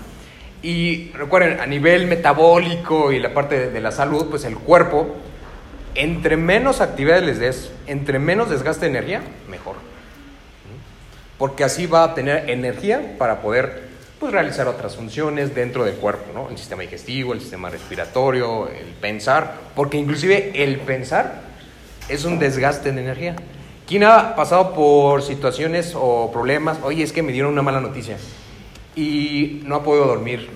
Y 0.60 1.12
recuerden, 1.12 1.60
a 1.60 1.66
nivel 1.66 2.08
metabólico 2.08 3.12
y 3.12 3.20
la 3.20 3.32
parte 3.32 3.70
de, 3.70 3.80
la 3.80 3.92
salud, 3.92 4.26
pues 4.28 4.44
el 4.44 4.56
cuerpo, 4.56 5.14
entre 5.94 6.36
menos 6.36 6.80
actividades 6.80 7.22
les 7.22 7.38
des, 7.38 7.70
entre 7.86 8.18
menos 8.18 8.50
desgaste 8.50 8.86
de 8.86 8.90
energía, 8.90 9.22
mejor. 9.48 9.76
Porque 11.38 11.62
así 11.62 11.86
va 11.86 12.02
a 12.02 12.14
tener 12.14 12.50
energía 12.50 13.14
para 13.18 13.40
poder 13.40 13.87
pues, 14.18 14.32
realizar 14.32 14.66
otras 14.66 14.96
funciones 14.96 15.54
dentro 15.54 15.84
del 15.84 15.94
cuerpo, 15.94 16.32
¿no? 16.34 16.48
El 16.50 16.58
sistema 16.58 16.82
digestivo, 16.82 17.32
el 17.32 17.40
sistema 17.40 17.70
respiratorio, 17.70 18.68
el 18.68 18.86
pensar, 19.00 19.54
porque 19.76 19.96
inclusive 19.96 20.52
el 20.62 20.80
pensar 20.80 21.42
es 22.08 22.24
un 22.24 22.38
desgaste 22.38 22.92
de 22.92 23.00
energía. 23.00 23.36
¿Quién 23.86 24.04
ha 24.04 24.34
pasado 24.34 24.74
por 24.74 25.22
situaciones 25.22 25.94
o 25.94 26.30
problemas? 26.32 26.78
Oye, 26.82 27.02
es 27.02 27.12
que 27.12 27.22
me 27.22 27.32
dieron 27.32 27.52
una 27.52 27.62
mala 27.62 27.80
noticia 27.80 28.16
y 28.96 29.62
no 29.64 29.76
ha 29.76 29.82
podido 29.82 30.06
dormir. 30.06 30.50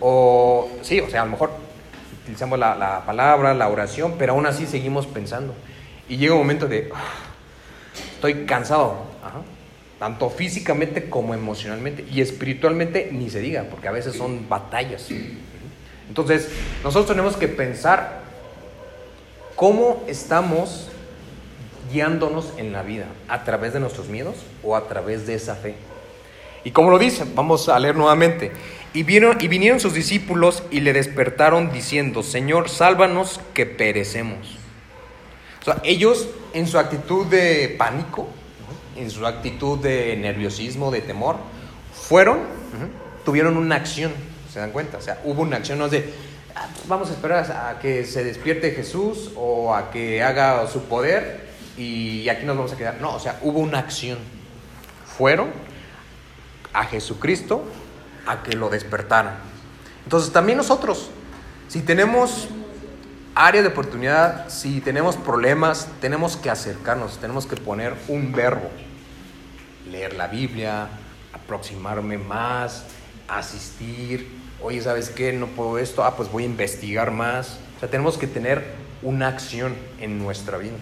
O 0.00 0.68
sí, 0.82 1.00
o 1.00 1.10
sea, 1.10 1.22
a 1.22 1.24
lo 1.24 1.32
mejor 1.32 1.50
utilizamos 2.22 2.58
la, 2.58 3.02
palabra, 3.04 3.52
la 3.52 3.68
oración, 3.68 4.14
pero 4.18 4.32
aún 4.34 4.46
así 4.46 4.66
seguimos 4.66 5.06
pensando. 5.06 5.54
Y 6.08 6.16
llega 6.16 6.34
un 6.34 6.40
momento 6.40 6.68
de, 6.68 6.90
ah, 6.94 7.02
estoy 8.14 8.46
cansado, 8.46 9.02
tanto 9.98 10.30
físicamente 10.30 11.08
como 11.08 11.34
emocionalmente. 11.34 12.04
Y 12.10 12.20
espiritualmente 12.20 13.08
ni 13.12 13.30
se 13.30 13.40
diga, 13.40 13.64
porque 13.70 13.88
a 13.88 13.92
veces 13.92 14.16
son 14.16 14.48
batallas. 14.48 15.08
Entonces, 16.08 16.48
nosotros 16.82 17.06
tenemos 17.06 17.36
que 17.36 17.48
pensar 17.48 18.20
cómo 19.54 20.04
estamos 20.06 20.88
guiándonos 21.92 22.52
en 22.56 22.72
la 22.72 22.82
vida, 22.82 23.06
a 23.28 23.44
través 23.44 23.72
de 23.72 23.80
nuestros 23.80 24.08
miedos 24.08 24.36
o 24.62 24.76
a 24.76 24.88
través 24.88 25.26
de 25.26 25.34
esa 25.34 25.54
fe. 25.54 25.74
Y 26.64 26.72
como 26.72 26.90
lo 26.90 26.98
dice, 26.98 27.24
vamos 27.34 27.68
a 27.68 27.78
leer 27.78 27.96
nuevamente. 27.96 28.50
Y, 28.92 29.04
vieron, 29.04 29.36
y 29.40 29.46
vinieron 29.46 29.78
sus 29.78 29.94
discípulos 29.94 30.64
y 30.70 30.80
le 30.80 30.92
despertaron 30.92 31.70
diciendo, 31.70 32.22
Señor, 32.22 32.68
sálvanos 32.68 33.40
que 33.54 33.66
perecemos. 33.66 34.58
O 35.60 35.64
sea, 35.64 35.80
ellos 35.84 36.28
en 36.54 36.66
su 36.66 36.78
actitud 36.78 37.26
de 37.26 37.74
pánico, 37.78 38.28
en 38.96 39.10
su 39.10 39.26
actitud 39.26 39.78
de 39.78 40.16
nerviosismo, 40.16 40.90
de 40.90 41.00
temor, 41.00 41.36
fueron, 41.92 42.40
tuvieron 43.24 43.56
una 43.56 43.76
acción, 43.76 44.12
¿se 44.52 44.60
dan 44.60 44.70
cuenta? 44.70 44.98
O 44.98 45.00
sea, 45.00 45.20
hubo 45.24 45.42
una 45.42 45.56
acción, 45.56 45.78
no 45.78 45.88
de, 45.88 46.12
ah, 46.54 46.68
vamos 46.88 47.10
a 47.10 47.12
esperar 47.12 47.50
a 47.50 47.78
que 47.78 48.04
se 48.04 48.24
despierte 48.24 48.70
Jesús 48.72 49.32
o 49.36 49.74
a 49.74 49.90
que 49.90 50.22
haga 50.22 50.66
su 50.68 50.82
poder 50.84 51.46
y 51.76 52.28
aquí 52.28 52.44
nos 52.46 52.56
vamos 52.56 52.72
a 52.72 52.76
quedar. 52.76 53.00
No, 53.00 53.14
o 53.14 53.20
sea, 53.20 53.38
hubo 53.42 53.60
una 53.60 53.78
acción. 53.78 54.18
Fueron 55.18 55.50
a 56.72 56.84
Jesucristo 56.84 57.64
a 58.26 58.42
que 58.42 58.54
lo 58.54 58.68
despertaran. 58.68 59.36
Entonces 60.04 60.32
también 60.32 60.58
nosotros, 60.58 61.10
si 61.68 61.82
tenemos 61.82 62.48
área 63.34 63.62
de 63.62 63.68
oportunidad, 63.68 64.48
si 64.48 64.80
tenemos 64.80 65.16
problemas, 65.16 65.88
tenemos 66.00 66.36
que 66.36 66.48
acercarnos, 66.48 67.18
tenemos 67.18 67.46
que 67.46 67.56
poner 67.56 67.94
un 68.08 68.32
verbo. 68.32 68.70
Leer 69.90 70.14
la 70.14 70.26
Biblia, 70.28 70.88
aproximarme 71.32 72.18
más, 72.18 72.84
asistir. 73.28 74.28
Oye, 74.62 74.80
¿sabes 74.80 75.10
qué? 75.10 75.32
No 75.32 75.46
puedo 75.46 75.78
esto. 75.78 76.04
Ah, 76.04 76.16
pues 76.16 76.30
voy 76.30 76.44
a 76.44 76.46
investigar 76.46 77.10
más. 77.10 77.58
O 77.76 77.80
sea, 77.80 77.90
tenemos 77.90 78.18
que 78.18 78.26
tener 78.26 78.64
una 79.02 79.28
acción 79.28 79.74
en 80.00 80.18
nuestra 80.18 80.58
vida 80.58 80.76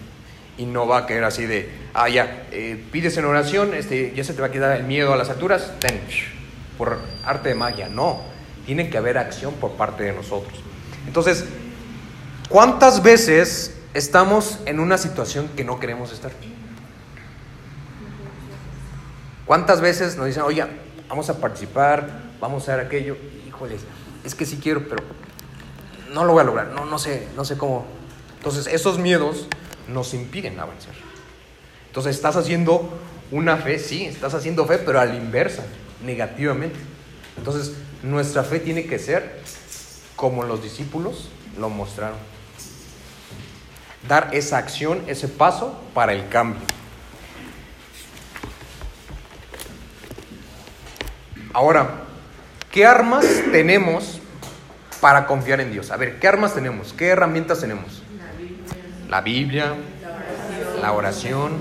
y 0.57 0.65
no 0.65 0.87
va 0.87 0.99
a 0.99 1.05
caer 1.05 1.23
así 1.23 1.45
de, 1.45 1.69
ah, 1.93 2.07
ya, 2.07 2.47
eh, 2.51 2.81
pides 2.91 3.17
en 3.17 3.25
oración, 3.25 3.73
este, 3.73 4.13
ya 4.15 4.23
se 4.23 4.33
te 4.33 4.41
va 4.41 4.47
a 4.47 4.51
quedar 4.51 4.77
el 4.77 4.85
miedo 4.85 5.13
a 5.13 5.17
las 5.17 5.29
alturas, 5.29 5.73
ten, 5.79 5.99
por 6.77 6.99
arte 7.25 7.49
de 7.49 7.55
magia. 7.55 7.89
No, 7.89 8.21
tiene 8.65 8.89
que 8.89 8.97
haber 8.97 9.17
acción 9.17 9.53
por 9.55 9.71
parte 9.71 10.03
de 10.03 10.13
nosotros. 10.13 10.57
Entonces, 11.07 11.45
¿cuántas 12.49 13.03
veces 13.03 13.75
estamos 13.93 14.59
en 14.65 14.79
una 14.79 14.97
situación 14.97 15.49
que 15.55 15.63
no 15.63 15.79
queremos 15.79 16.11
estar? 16.11 16.31
¿Cuántas 19.45 19.81
veces 19.81 20.15
nos 20.17 20.25
dicen, 20.25 20.43
oye, 20.43 20.65
vamos 21.07 21.29
a 21.29 21.39
participar, 21.39 22.07
vamos 22.39 22.67
a 22.67 22.73
hacer 22.73 22.85
aquello? 22.85 23.15
Híjoles, 23.47 23.81
es 24.23 24.33
que 24.33 24.45
sí 24.45 24.59
quiero, 24.61 24.87
pero 24.87 25.03
no 26.13 26.25
lo 26.25 26.33
voy 26.33 26.41
a 26.41 26.45
lograr, 26.45 26.67
no, 26.67 26.85
no 26.85 26.97
sé, 26.97 27.27
no 27.35 27.45
sé 27.45 27.57
cómo. 27.57 27.85
Entonces, 28.37 28.67
esos 28.67 28.97
miedos 28.97 29.47
nos 29.87 30.13
impiden 30.13 30.59
avanzar. 30.59 30.93
Entonces 31.87 32.15
estás 32.15 32.35
haciendo 32.35 32.89
una 33.31 33.57
fe, 33.57 33.79
sí, 33.79 34.05
estás 34.05 34.33
haciendo 34.33 34.65
fe, 34.65 34.79
pero 34.79 34.99
a 34.99 35.05
la 35.05 35.15
inversa, 35.15 35.63
negativamente. 36.03 36.77
Entonces 37.37 37.73
nuestra 38.03 38.43
fe 38.43 38.59
tiene 38.59 38.85
que 38.85 38.99
ser 38.99 39.39
como 40.15 40.43
los 40.43 40.61
discípulos 40.61 41.29
lo 41.57 41.69
mostraron. 41.69 42.17
Dar 44.07 44.29
esa 44.33 44.57
acción, 44.57 45.03
ese 45.07 45.27
paso 45.27 45.79
para 45.93 46.13
el 46.13 46.27
cambio. 46.29 46.61
Ahora, 51.55 52.01
¿qué 52.69 52.85
armas 52.85 53.25
tenemos 53.53 54.19
para 54.99 55.25
confiar 55.25 55.61
en 55.61 55.71
Dios? 55.71 55.89
A 55.89 55.95
ver, 55.95 56.19
¿qué 56.19 56.27
armas 56.27 56.53
tenemos? 56.53 56.91
¿Qué 56.91 57.07
herramientas 57.07 57.61
tenemos? 57.61 58.03
la 59.09 59.21
Biblia, 59.21 59.73
la 60.81 60.91
oración, 60.91 61.53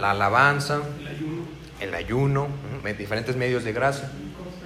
la 0.00 0.10
alabanza, 0.10 0.80
el 1.80 1.94
ayuno, 1.94 2.48
diferentes 2.98 3.36
medios 3.36 3.62
de 3.62 3.72
gracia. 3.72 4.10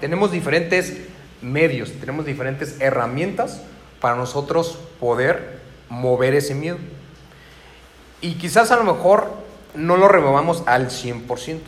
Tenemos 0.00 0.32
diferentes 0.32 0.96
medios, 1.42 1.92
tenemos 2.00 2.24
diferentes 2.24 2.80
herramientas 2.80 3.60
para 4.00 4.16
nosotros 4.16 4.78
poder 4.98 5.60
mover 5.90 6.34
ese 6.34 6.54
miedo. 6.54 6.78
Y 8.22 8.36
quizás 8.36 8.70
a 8.70 8.76
lo 8.76 8.84
mejor 8.84 9.30
no 9.74 9.98
lo 9.98 10.08
removamos 10.08 10.62
al 10.64 10.88
100%, 10.88 11.58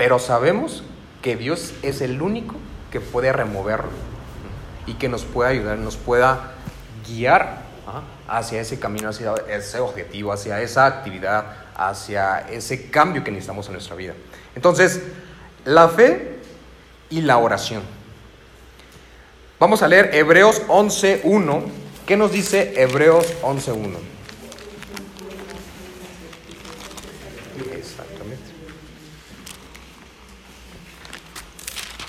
pero 0.00 0.18
sabemos 0.18 0.82
que 1.20 1.36
Dios 1.36 1.74
es 1.82 2.00
el 2.00 2.22
único 2.22 2.54
que 2.90 3.00
puede 3.00 3.34
removerlo 3.34 3.90
y 4.86 4.94
que 4.94 5.10
nos 5.10 5.26
pueda 5.26 5.50
ayudar, 5.50 5.76
nos 5.76 5.98
pueda 5.98 6.52
guiar 7.06 7.64
hacia 8.26 8.62
ese 8.62 8.80
camino, 8.80 9.10
hacia 9.10 9.34
ese 9.50 9.78
objetivo, 9.78 10.32
hacia 10.32 10.62
esa 10.62 10.86
actividad, 10.86 11.44
hacia 11.76 12.48
ese 12.48 12.88
cambio 12.88 13.22
que 13.22 13.30
necesitamos 13.30 13.66
en 13.66 13.74
nuestra 13.74 13.94
vida. 13.94 14.14
Entonces, 14.54 15.02
la 15.66 15.86
fe 15.90 16.38
y 17.10 17.20
la 17.20 17.36
oración. 17.36 17.82
Vamos 19.58 19.82
a 19.82 19.88
leer 19.88 20.14
Hebreos 20.14 20.62
11.1. 20.66 21.62
¿Qué 22.06 22.16
nos 22.16 22.32
dice 22.32 22.72
Hebreos 22.74 23.26
11.1? 23.42 23.98
Exactamente. 27.76 28.60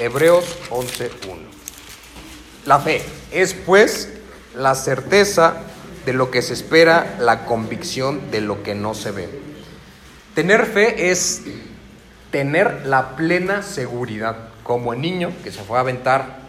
Hebreos 0.02 0.58
11.1. 0.72 1.12
La 2.66 2.80
fe 2.80 3.04
es 3.32 3.54
pues 3.54 4.12
la 4.56 4.74
certeza 4.74 5.58
de 6.08 6.14
lo 6.14 6.32
que 6.32 6.42
se 6.42 6.54
espera, 6.54 7.18
la 7.20 7.46
convicción 7.46 8.32
de 8.32 8.42
lo 8.42 8.64
que 8.64 8.74
no 8.74 8.96
se 8.96 9.12
ve. 9.12 9.30
Tener 10.34 10.66
fe 10.66 11.12
es 11.12 11.44
tener 12.32 12.88
la 12.88 13.16
plena 13.16 13.62
seguridad, 13.62 14.50
como 14.64 14.94
el 14.94 15.02
niño 15.02 15.34
que 15.44 15.52
se 15.52 15.62
fue 15.62 15.78
a 15.78 15.82
aventar 15.82 16.40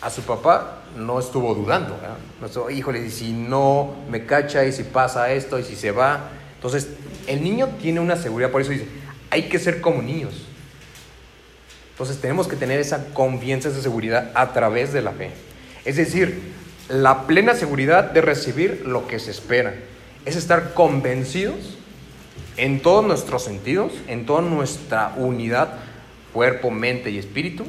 a 0.00 0.10
su 0.10 0.22
papá, 0.22 0.82
no 0.96 1.20
estuvo 1.20 1.54
dudando, 1.54 1.96
no 2.40 2.46
estuvo, 2.46 2.70
híjole, 2.70 3.08
si 3.10 3.32
no 3.32 3.94
me 4.10 4.26
cacha, 4.26 4.64
y 4.64 4.72
si 4.72 4.82
pasa 4.82 5.30
esto, 5.30 5.60
y 5.60 5.62
si 5.62 5.76
se 5.76 5.92
va. 5.92 6.30
Entonces, 6.56 6.88
el 7.28 7.44
niño 7.44 7.68
tiene 7.80 8.00
una 8.00 8.16
seguridad, 8.16 8.50
por 8.50 8.62
eso 8.62 8.72
dice, 8.72 8.88
hay 9.30 9.48
que 9.48 9.60
ser 9.60 9.80
como 9.80 10.02
niños. 10.02 10.46
Entonces 11.96 12.20
tenemos 12.20 12.46
que 12.46 12.56
tener 12.56 12.78
esa 12.78 13.06
confianza, 13.14 13.70
esa 13.70 13.80
seguridad 13.80 14.30
a 14.34 14.52
través 14.52 14.92
de 14.92 15.00
la 15.00 15.12
fe. 15.12 15.30
Es 15.86 15.96
decir, 15.96 16.42
la 16.90 17.26
plena 17.26 17.54
seguridad 17.54 18.10
de 18.10 18.20
recibir 18.20 18.82
lo 18.84 19.06
que 19.06 19.18
se 19.18 19.30
espera. 19.30 19.74
Es 20.26 20.36
estar 20.36 20.74
convencidos 20.74 21.78
en 22.58 22.82
todos 22.82 23.02
nuestros 23.02 23.44
sentidos, 23.44 23.94
en 24.08 24.26
toda 24.26 24.42
nuestra 24.42 25.14
unidad, 25.16 25.72
cuerpo, 26.34 26.70
mente 26.70 27.10
y 27.10 27.16
espíritu, 27.16 27.64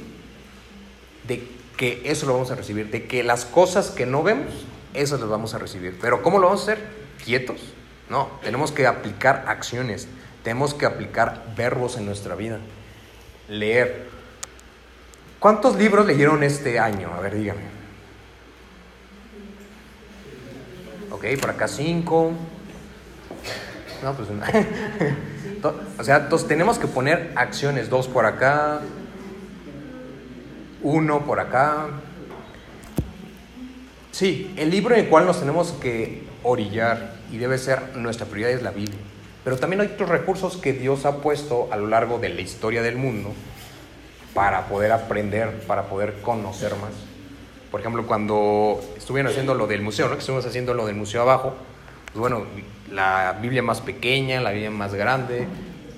de 1.26 1.48
que 1.78 2.02
eso 2.04 2.26
lo 2.26 2.34
vamos 2.34 2.52
a 2.52 2.56
recibir, 2.56 2.92
de 2.92 3.06
que 3.06 3.24
las 3.24 3.46
cosas 3.46 3.92
que 3.92 4.06
no 4.06 4.24
vemos, 4.24 4.52
eso 4.94 5.18
las 5.18 5.30
vamos 5.30 5.54
a 5.54 5.58
recibir. 5.58 5.98
Pero 6.02 6.22
¿cómo 6.22 6.40
lo 6.40 6.48
vamos 6.48 6.68
a 6.68 6.74
hacer? 6.74 6.84
¿Quietos? 7.24 7.62
No, 8.10 8.30
tenemos 8.44 8.74
que 8.74 8.88
aplicar 8.88 9.46
acciones, 9.48 10.10
tenemos 10.44 10.74
que 10.74 10.86
aplicar 10.86 11.46
verbos 11.56 11.96
en 11.96 12.06
nuestra 12.06 12.36
vida. 12.36 12.60
Leer. 13.48 14.17
¿Cuántos 15.40 15.76
libros 15.78 16.08
leyeron 16.08 16.42
este 16.42 16.80
año? 16.80 17.12
A 17.16 17.20
ver, 17.20 17.36
díganme. 17.36 17.62
Ok, 21.12 21.26
por 21.40 21.52
acá 21.52 21.68
cinco. 21.68 22.32
No, 24.04 24.14
pues 24.14 24.30
O 26.00 26.04
sea, 26.04 26.18
entonces 26.18 26.48
tenemos 26.48 26.80
que 26.80 26.88
poner 26.88 27.34
acciones, 27.36 27.90
dos 27.90 28.08
por 28.08 28.26
acá, 28.26 28.82
uno 30.82 31.26
por 31.26 31.40
acá. 31.40 31.88
Sí, 34.12 34.54
el 34.58 34.70
libro 34.72 34.96
en 34.96 35.02
el 35.02 35.10
cual 35.10 35.26
nos 35.26 35.40
tenemos 35.40 35.72
que 35.74 36.24
orillar 36.44 37.16
y 37.32 37.38
debe 37.38 37.58
ser 37.58 37.96
nuestra 37.96 38.26
prioridad 38.26 38.52
es 38.52 38.64
la 38.64 38.72
Biblia. 38.72 39.00
Pero 39.44 39.58
también 39.58 39.82
hay 39.82 39.88
otros 39.88 40.10
recursos 40.10 40.58
que 40.58 40.74
Dios 40.74 41.06
ha 41.06 41.18
puesto 41.22 41.68
a 41.72 41.78
lo 41.78 41.88
largo 41.88 42.20
de 42.20 42.30
la 42.30 42.42
historia 42.42 42.82
del 42.82 42.98
mundo 42.98 43.34
para 44.38 44.68
poder 44.68 44.92
aprender, 44.92 45.64
para 45.66 45.86
poder 45.86 46.22
conocer 46.22 46.74
más. 46.76 46.92
Por 47.72 47.80
ejemplo, 47.80 48.06
cuando 48.06 48.80
estuvieron 48.96 49.32
haciendo 49.32 49.56
lo 49.56 49.66
del 49.66 49.82
museo, 49.82 50.08
¿no? 50.10 50.14
que 50.14 50.20
estuvimos 50.20 50.46
haciendo 50.46 50.76
lo 50.76 50.86
del 50.86 50.96
museo 50.96 51.24
abajo, 51.24 51.56
pues 52.06 52.20
bueno, 52.20 52.46
la 52.92 53.40
Biblia 53.42 53.64
más 53.64 53.82
pequeña, 53.82 54.40
la 54.40 54.52
Biblia 54.52 54.70
más 54.70 54.94
grande, 54.94 55.48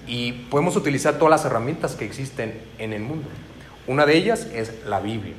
y 0.08 0.32
podemos 0.32 0.78
utilizar 0.78 1.16
todas 1.16 1.32
las 1.32 1.44
herramientas 1.44 1.96
que 1.96 2.06
existen 2.06 2.62
en 2.78 2.94
el 2.94 3.02
mundo. 3.02 3.28
Una 3.88 4.06
de 4.06 4.16
ellas 4.16 4.48
es 4.54 4.86
la 4.86 5.02
Biblia. 5.02 5.34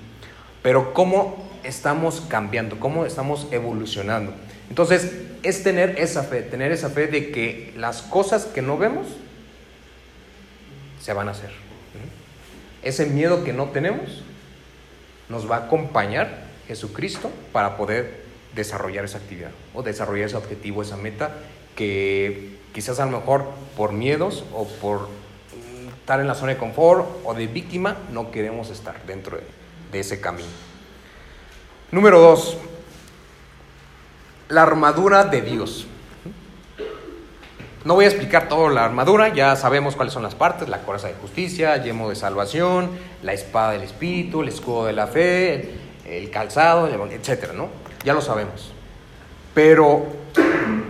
Pero 0.63 0.93
¿cómo 0.93 1.49
estamos 1.65 2.21
cambiando? 2.29 2.79
¿Cómo 2.79 3.07
estamos 3.07 3.49
evolucionando? 3.51 4.35
Entonces, 4.69 5.15
es 5.43 5.63
tener 5.63 5.99
esa 5.99 6.23
fe, 6.23 6.43
tener 6.43 6.71
esa 6.71 6.91
fe 6.91 7.07
de 7.07 7.31
que 7.31 7.73
las 7.79 8.03
cosas 8.03 8.45
que 8.45 8.61
no 8.61 8.77
vemos 8.77 9.07
se 11.01 11.15
van 11.15 11.29
a 11.29 11.31
hacer. 11.31 11.70
Ese 12.83 13.07
miedo 13.07 13.45
que 13.45 13.53
no 13.53 13.67
tenemos 13.67 14.23
nos 15.29 15.51
va 15.51 15.57
a 15.57 15.65
acompañar 15.67 16.45
Jesucristo 16.67 17.31
para 17.53 17.77
poder 17.77 18.23
desarrollar 18.55 19.05
esa 19.05 19.19
actividad 19.19 19.51
o 19.75 19.83
desarrollar 19.83 20.27
ese 20.27 20.37
objetivo, 20.37 20.83
esa 20.83 20.97
meta 20.97 21.31
que 21.77 22.59
quizás 22.73 22.99
a 23.01 23.07
lo 23.07 23.19
mejor 23.19 23.45
por 23.77 23.93
miedos 23.93 24.45
o 24.53 24.67
por 24.67 25.09
estar 26.01 26.21
en 26.21 26.27
la 26.27 26.35
zona 26.35 26.53
de 26.53 26.59
confort 26.59 27.07
o 27.25 27.35
de 27.35 27.47
víctima 27.47 27.97
no 28.11 28.31
queremos 28.31 28.71
estar 28.71 29.05
dentro 29.07 29.37
de, 29.37 29.45
de 29.93 30.01
ese 30.01 30.21
camino. 30.21 30.49
Número 31.93 32.21
dos, 32.21 32.57
la 34.49 34.63
armadura 34.63 35.25
de 35.25 35.43
Dios. 35.43 35.87
No 37.83 37.95
voy 37.95 38.05
a 38.05 38.09
explicar 38.09 38.47
toda 38.49 38.71
la 38.71 38.85
armadura, 38.85 39.33
ya 39.33 39.57
sabemos 39.57 39.97
cuáles 39.97 40.13
son 40.13 40.23
las 40.23 40.35
partes, 40.35 40.69
la 40.69 40.83
coraza 40.83 41.09
de 41.09 41.15
justicia, 41.15 41.83
yemo 41.83 42.11
de 42.11 42.15
salvación, 42.15 42.91
la 43.23 43.33
espada 43.33 43.73
del 43.73 43.83
espíritu, 43.83 44.43
el 44.43 44.49
escudo 44.49 44.85
de 44.85 44.93
la 44.93 45.07
fe, 45.07 45.71
el 46.05 46.29
calzado, 46.29 46.89
etcétera, 47.11 47.55
¿no? 47.55 47.71
Ya 48.05 48.13
lo 48.13 48.21
sabemos. 48.21 48.73
Pero 49.55 50.05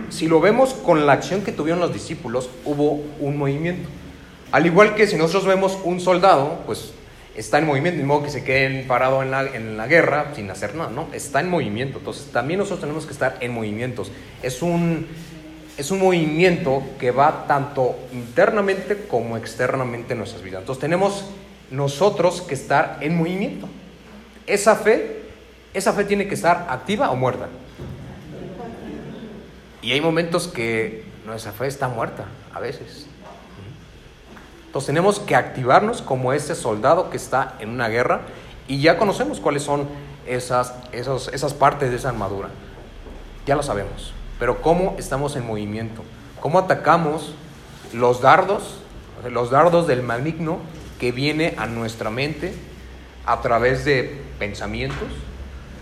si 0.09 0.27
lo 0.27 0.41
vemos 0.41 0.73
con 0.73 1.05
la 1.05 1.13
acción 1.13 1.43
que 1.43 1.53
tuvieron 1.53 1.79
los 1.79 1.93
discípulos, 1.93 2.49
hubo 2.65 3.01
un 3.21 3.37
movimiento. 3.37 3.87
Al 4.51 4.65
igual 4.65 4.93
que 4.93 5.07
si 5.07 5.15
nosotros 5.15 5.45
vemos 5.45 5.77
un 5.85 6.01
soldado, 6.01 6.59
pues 6.65 6.91
está 7.37 7.57
en 7.57 7.67
movimiento, 7.67 8.01
de 8.01 8.05
modo 8.05 8.23
que 8.23 8.29
se 8.29 8.43
queden 8.43 8.85
parado 8.85 9.23
en 9.23 9.31
la, 9.31 9.43
en 9.43 9.77
la 9.77 9.87
guerra 9.87 10.33
sin 10.35 10.51
hacer 10.51 10.75
nada, 10.75 10.89
¿no? 10.89 11.07
Está 11.13 11.39
en 11.39 11.49
movimiento. 11.49 11.99
Entonces, 11.99 12.33
también 12.33 12.59
nosotros 12.59 12.81
tenemos 12.81 13.05
que 13.05 13.13
estar 13.13 13.37
en 13.39 13.53
movimientos. 13.53 14.11
Es 14.43 14.61
un, 14.61 15.07
es 15.81 15.89
un 15.89 15.99
movimiento 15.99 16.83
que 16.99 17.09
va 17.09 17.45
tanto 17.47 17.97
internamente 18.13 19.05
como 19.07 19.35
externamente 19.35 20.13
en 20.13 20.19
nuestras 20.19 20.43
vidas. 20.43 20.59
Entonces, 20.61 20.79
tenemos 20.79 21.25
nosotros 21.71 22.41
que 22.41 22.53
estar 22.53 22.99
en 23.01 23.17
movimiento. 23.17 23.67
Esa 24.45 24.75
fe, 24.75 25.23
esa 25.73 25.91
fe 25.93 26.03
tiene 26.03 26.27
que 26.27 26.35
estar 26.35 26.67
activa 26.69 27.09
o 27.09 27.15
muerta. 27.15 27.47
Y 29.81 29.91
hay 29.93 30.01
momentos 30.01 30.47
que 30.47 31.03
nuestra 31.25 31.51
fe 31.51 31.65
está 31.65 31.87
muerta, 31.87 32.25
a 32.53 32.59
veces. 32.59 33.07
Entonces 34.67 34.85
tenemos 34.85 35.19
que 35.19 35.35
activarnos 35.35 36.03
como 36.03 36.31
ese 36.31 36.53
soldado 36.53 37.09
que 37.09 37.17
está 37.17 37.55
en 37.59 37.69
una 37.69 37.89
guerra 37.89 38.21
y 38.67 38.81
ya 38.81 38.99
conocemos 38.99 39.39
cuáles 39.39 39.63
son 39.63 39.87
esas, 40.27 40.75
esas 40.91 41.53
partes 41.55 41.89
de 41.89 41.95
esa 41.95 42.09
armadura. 42.09 42.49
Ya 43.47 43.55
lo 43.55 43.63
sabemos. 43.63 44.13
Pero 44.41 44.59
cómo 44.59 44.95
estamos 44.97 45.35
en 45.35 45.45
movimiento, 45.45 46.01
cómo 46.39 46.57
atacamos 46.57 47.35
los 47.93 48.21
dardos, 48.21 48.79
los 49.29 49.51
dardos 49.51 49.85
del 49.85 50.01
maligno 50.01 50.57
que 50.99 51.11
viene 51.11 51.53
a 51.59 51.67
nuestra 51.67 52.09
mente 52.09 52.51
a 53.27 53.39
través 53.41 53.85
de 53.85 54.19
pensamientos. 54.39 55.09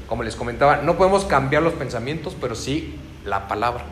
Como 0.08 0.24
les 0.24 0.36
comentaba, 0.36 0.82
no 0.82 0.98
podemos 0.98 1.24
cambiar 1.24 1.64
los 1.64 1.72
pensamientos, 1.72 2.36
pero 2.42 2.54
sí 2.54 3.00
la 3.24 3.48
palabra. 3.48 3.86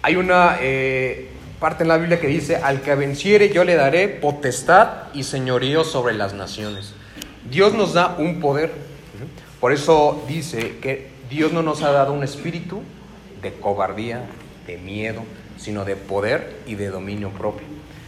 Hay 0.00 0.16
una 0.16 0.56
eh, 0.62 1.28
parte 1.60 1.84
en 1.84 1.88
la 1.88 1.98
Biblia 1.98 2.20
que 2.20 2.26
dice, 2.26 2.56
al 2.56 2.80
que 2.80 2.94
venciere 2.94 3.50
yo 3.50 3.64
le 3.64 3.74
daré 3.74 4.08
potestad 4.08 5.12
y 5.12 5.24
señorío 5.24 5.84
sobre 5.84 6.14
las 6.14 6.32
naciones. 6.32 6.94
Dios 7.50 7.74
nos 7.74 7.92
da 7.92 8.16
un 8.16 8.40
poder. 8.40 8.91
Por 9.62 9.70
eso 9.70 10.20
dice 10.26 10.78
que 10.78 11.08
Dios 11.30 11.52
no 11.52 11.62
nos 11.62 11.82
ha 11.82 11.92
dado 11.92 12.12
un 12.12 12.24
espíritu 12.24 12.82
de 13.42 13.52
cobardía, 13.52 14.24
de 14.66 14.76
miedo, 14.76 15.22
sino 15.56 15.84
de 15.84 15.94
poder 15.94 16.56
y 16.66 16.74
de 16.74 16.88
dominio 16.88 17.30
propio. 17.30 17.64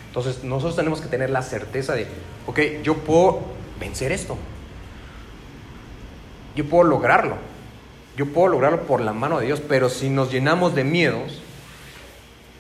Entonces 0.09 0.43
nosotros 0.43 0.75
tenemos 0.75 1.01
que 1.01 1.07
tener 1.07 1.31
la 1.31 1.43
certeza 1.43 1.95
de, 1.95 2.09
ok, 2.49 2.59
yo 2.83 2.97
puedo 2.97 3.43
vencer 3.79 4.11
esto. 4.11 4.37
Yo 6.57 6.69
puedo 6.69 6.83
lograrlo. 6.83 7.37
Yo 8.17 8.27
puedo 8.27 8.49
lograrlo 8.49 8.83
por 8.83 9.01
la 9.01 9.13
mano 9.13 9.39
de 9.39 9.47
Dios, 9.47 9.61
pero 9.61 9.89
si 9.89 10.11
nos 10.11 10.33
llenamos 10.33 10.75
de 10.75 10.83
miedos, 10.83 11.41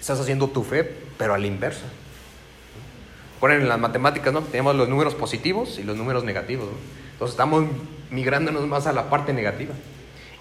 estás 0.00 0.20
haciendo 0.20 0.46
tu 0.46 0.62
fe, 0.62 0.84
pero 1.18 1.34
a 1.34 1.38
la 1.38 1.48
inversa. 1.48 1.86
Ponen 3.44 3.60
en 3.60 3.68
las 3.68 3.78
matemáticas, 3.78 4.32
¿no? 4.32 4.40
Tenemos 4.40 4.74
los 4.74 4.88
números 4.88 5.14
positivos 5.14 5.78
y 5.78 5.82
los 5.82 5.98
números 5.98 6.24
negativos, 6.24 6.66
Entonces 7.12 7.34
estamos 7.34 7.66
migrándonos 8.08 8.66
más 8.66 8.86
a 8.86 8.94
la 8.94 9.10
parte 9.10 9.34
negativa. 9.34 9.74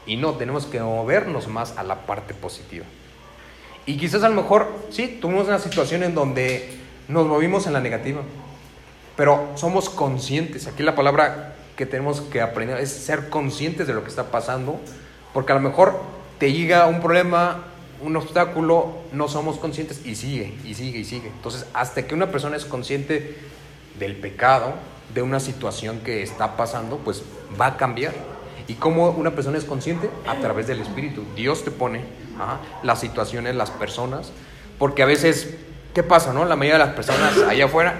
Y 0.05 0.15
no, 0.15 0.35
tenemos 0.35 0.65
que 0.67 0.79
movernos 0.79 1.49
más 1.49 1.77
a 1.77 1.83
la 1.83 2.05
parte 2.05 2.33
positiva. 2.33 2.85
Y 3.85 3.97
quizás 3.97 4.23
a 4.23 4.29
lo 4.29 4.35
mejor, 4.35 4.69
sí, 4.89 5.17
tuvimos 5.19 5.49
una 5.49 5.59
situación 5.59 6.03
en 6.03 6.15
donde 6.15 6.77
nos 7.09 7.27
movimos 7.27 7.67
en 7.67 7.73
la 7.73 7.81
negativa, 7.81 8.21
pero 9.17 9.49
somos 9.55 9.89
conscientes. 9.89 10.67
Aquí 10.67 10.81
la 10.81 10.95
palabra 10.95 11.55
que 11.75 11.85
tenemos 11.85 12.21
que 12.21 12.39
aprender 12.39 12.79
es 12.79 12.89
ser 12.89 13.27
conscientes 13.27 13.85
de 13.85 13.93
lo 13.93 14.03
que 14.03 14.09
está 14.11 14.31
pasando, 14.31 14.79
porque 15.33 15.51
a 15.51 15.55
lo 15.55 15.61
mejor 15.61 15.99
te 16.39 16.53
llega 16.53 16.87
un 16.87 17.01
problema 17.01 17.65
un 18.03 18.15
obstáculo, 18.15 18.97
no 19.11 19.27
somos 19.27 19.57
conscientes 19.57 20.05
y 20.05 20.15
sigue, 20.15 20.53
y 20.65 20.73
sigue, 20.73 20.99
y 20.99 21.05
sigue. 21.05 21.27
Entonces, 21.27 21.65
hasta 21.73 22.05
que 22.05 22.13
una 22.13 22.31
persona 22.31 22.57
es 22.57 22.65
consciente 22.65 23.37
del 23.97 24.15
pecado, 24.15 24.73
de 25.13 25.21
una 25.21 25.39
situación 25.39 25.99
que 25.99 26.21
está 26.21 26.57
pasando, 26.57 26.97
pues 26.97 27.23
va 27.59 27.67
a 27.67 27.77
cambiar. 27.77 28.13
¿Y 28.67 28.75
cómo 28.75 29.09
una 29.11 29.31
persona 29.31 29.57
es 29.57 29.65
consciente? 29.65 30.09
A 30.27 30.35
través 30.35 30.67
del 30.67 30.81
Espíritu. 30.81 31.23
Dios 31.35 31.63
te 31.63 31.71
pone 31.71 32.01
las 32.83 32.99
situaciones, 32.99 33.55
las 33.55 33.71
personas, 33.71 34.31
porque 34.79 35.03
a 35.03 35.05
veces, 35.05 35.55
¿qué 35.93 36.03
pasa? 36.03 36.33
No? 36.33 36.45
La 36.45 36.55
mayoría 36.55 36.79
de 36.79 36.85
las 36.85 36.95
personas 36.95 37.37
allá 37.47 37.65
afuera 37.65 37.99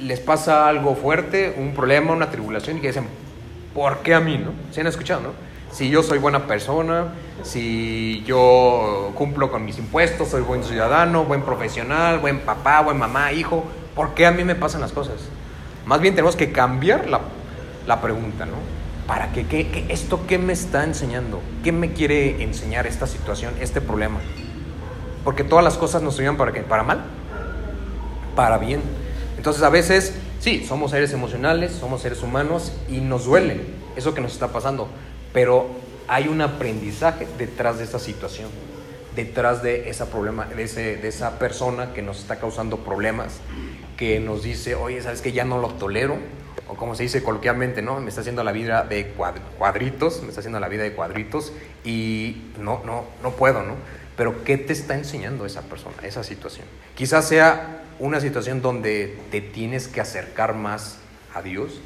les 0.00 0.20
pasa 0.20 0.66
algo 0.66 0.96
fuerte, 0.96 1.54
un 1.56 1.74
problema, 1.74 2.12
una 2.12 2.30
tribulación, 2.30 2.78
y 2.78 2.80
que 2.80 2.88
dicen, 2.88 3.06
¿por 3.72 3.98
qué 3.98 4.14
a 4.14 4.20
mí? 4.20 4.36
¿no? 4.36 4.50
¿Se 4.72 4.80
han 4.80 4.88
escuchado? 4.88 5.32
si 5.72 5.88
yo 5.88 6.02
soy 6.02 6.18
buena 6.18 6.46
persona, 6.46 7.06
si 7.42 8.22
yo 8.26 9.12
cumplo 9.14 9.50
con 9.50 9.64
mis 9.64 9.78
impuestos, 9.78 10.28
soy 10.28 10.42
buen 10.42 10.64
ciudadano, 10.64 11.24
buen 11.24 11.42
profesional, 11.42 12.18
buen 12.18 12.40
papá, 12.40 12.80
buen 12.82 12.98
mamá, 12.98 13.32
hijo, 13.32 13.64
¿por 13.94 14.14
qué 14.14 14.26
a 14.26 14.30
mí 14.30 14.44
me 14.44 14.54
pasan 14.54 14.80
las 14.80 14.92
cosas? 14.92 15.16
Más 15.86 16.00
bien 16.00 16.14
tenemos 16.14 16.36
que 16.36 16.52
cambiar 16.52 17.08
la, 17.08 18.00
pregunta, 18.00 18.46
¿no? 18.46 18.56
¿para 19.06 19.32
qué? 19.32 19.46
¿Qué, 19.46 19.86
esto 19.88 20.26
qué 20.26 20.38
me 20.38 20.52
está 20.52 20.84
enseñando? 20.84 21.40
¿Qué 21.64 21.72
me 21.72 21.92
quiere 21.92 22.42
enseñar 22.42 22.86
esta 22.86 23.06
situación, 23.06 23.54
este 23.60 23.80
problema? 23.80 24.20
Porque 25.24 25.44
todas 25.44 25.64
las 25.64 25.76
cosas 25.76 26.02
nos 26.02 26.18
ayudan 26.18 26.36
para 26.36 26.52
qué? 26.52 26.60
¿Para 26.60 26.82
mal? 26.82 27.02
Para 28.36 28.58
bien. 28.58 28.80
Entonces 29.36 29.62
a 29.62 29.68
veces, 29.68 30.14
sí, 30.38 30.64
somos 30.66 30.92
seres 30.92 31.12
emocionales, 31.12 31.72
somos 31.72 32.02
seres 32.02 32.22
humanos 32.22 32.72
y 32.88 33.00
nos 33.00 33.24
duele 33.24 33.60
eso 33.96 34.14
que 34.14 34.20
nos 34.20 34.32
está 34.32 34.48
pasando, 34.48 34.88
pero 35.32 35.66
hay 36.08 36.28
un 36.28 36.40
aprendizaje 36.40 37.26
detrás 37.38 37.78
de 37.78 37.84
esa 37.84 37.98
situación, 37.98 38.50
detrás 39.14 39.62
de, 39.62 39.90
esa 39.90 40.06
problema, 40.06 40.46
de, 40.46 40.62
ese, 40.62 40.96
de 40.96 41.08
esa 41.08 41.38
persona 41.38 41.92
que 41.92 42.02
nos 42.02 42.20
está 42.20 42.36
causando 42.36 42.78
problemas, 42.78 43.40
que 43.96 44.20
nos 44.20 44.42
dice, 44.42 44.74
oye, 44.74 45.02
¿sabes 45.02 45.20
que 45.20 45.32
ya 45.32 45.44
no 45.44 45.58
lo 45.58 45.68
tolero? 45.68 46.16
O 46.68 46.74
como 46.74 46.94
se 46.94 47.02
dice 47.02 47.22
coloquialmente, 47.22 47.82
¿no? 47.82 48.00
Me 48.00 48.08
está 48.08 48.22
haciendo 48.22 48.44
la 48.44 48.52
vida 48.52 48.84
de 48.84 49.14
cuadritos, 49.58 50.22
me 50.22 50.28
está 50.28 50.40
haciendo 50.40 50.60
la 50.60 50.68
vida 50.68 50.82
de 50.82 50.92
cuadritos 50.92 51.52
y 51.84 52.50
no, 52.58 52.82
no, 52.84 53.04
no 53.22 53.30
puedo, 53.32 53.62
¿no? 53.62 53.74
Pero 54.16 54.44
¿qué 54.44 54.58
te 54.58 54.72
está 54.72 54.94
enseñando 54.94 55.46
esa 55.46 55.62
persona, 55.62 55.96
esa 56.02 56.22
situación? 56.22 56.66
Quizás 56.94 57.26
sea 57.28 57.82
una 57.98 58.20
situación 58.20 58.62
donde 58.62 59.18
te 59.30 59.40
tienes 59.40 59.88
que 59.88 60.00
acercar 60.00 60.54
más 60.54 60.98
a 61.34 61.42
Dios, 61.42 61.80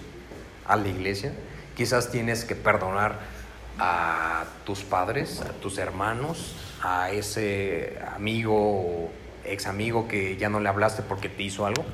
a 0.67 0.77
la 0.77 0.89
iglesia. 0.89 1.33
Quizás 1.77 2.11
tienes 2.11 2.45
que 2.45 2.55
perdonar 2.55 3.21
a 3.79 4.45
tus 4.65 4.81
padres, 4.81 5.41
a 5.41 5.53
tus 5.53 5.79
hermanos, 5.79 6.55
a 6.83 7.11
ese 7.11 7.99
amigo 8.15 8.55
o 8.55 9.11
ex 9.45 9.67
amigo 9.67 10.09
que 10.09 10.37
ya 10.37 10.49
no 10.49 10.61
le 10.61 10.69
hablaste 10.69 11.03
porque 11.03 11.29
te 11.29 11.43
hizo 11.43 11.67
algo. 11.67 11.85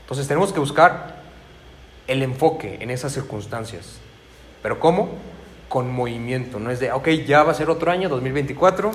Entonces 0.00 0.26
tenemos 0.28 0.52
que 0.52 0.60
buscar 0.60 1.22
el 2.06 2.22
enfoque 2.22 2.78
en 2.80 2.90
esas 2.90 3.12
circunstancias. 3.12 3.98
¿Pero 4.62 4.78
cómo? 4.80 5.10
Con 5.68 5.90
movimiento. 5.90 6.58
No 6.58 6.70
es 6.70 6.80
de, 6.80 6.92
ok, 6.92 7.08
ya 7.26 7.42
va 7.42 7.52
a 7.52 7.54
ser 7.54 7.70
otro 7.70 7.90
año, 7.90 8.08
2024. 8.08 8.92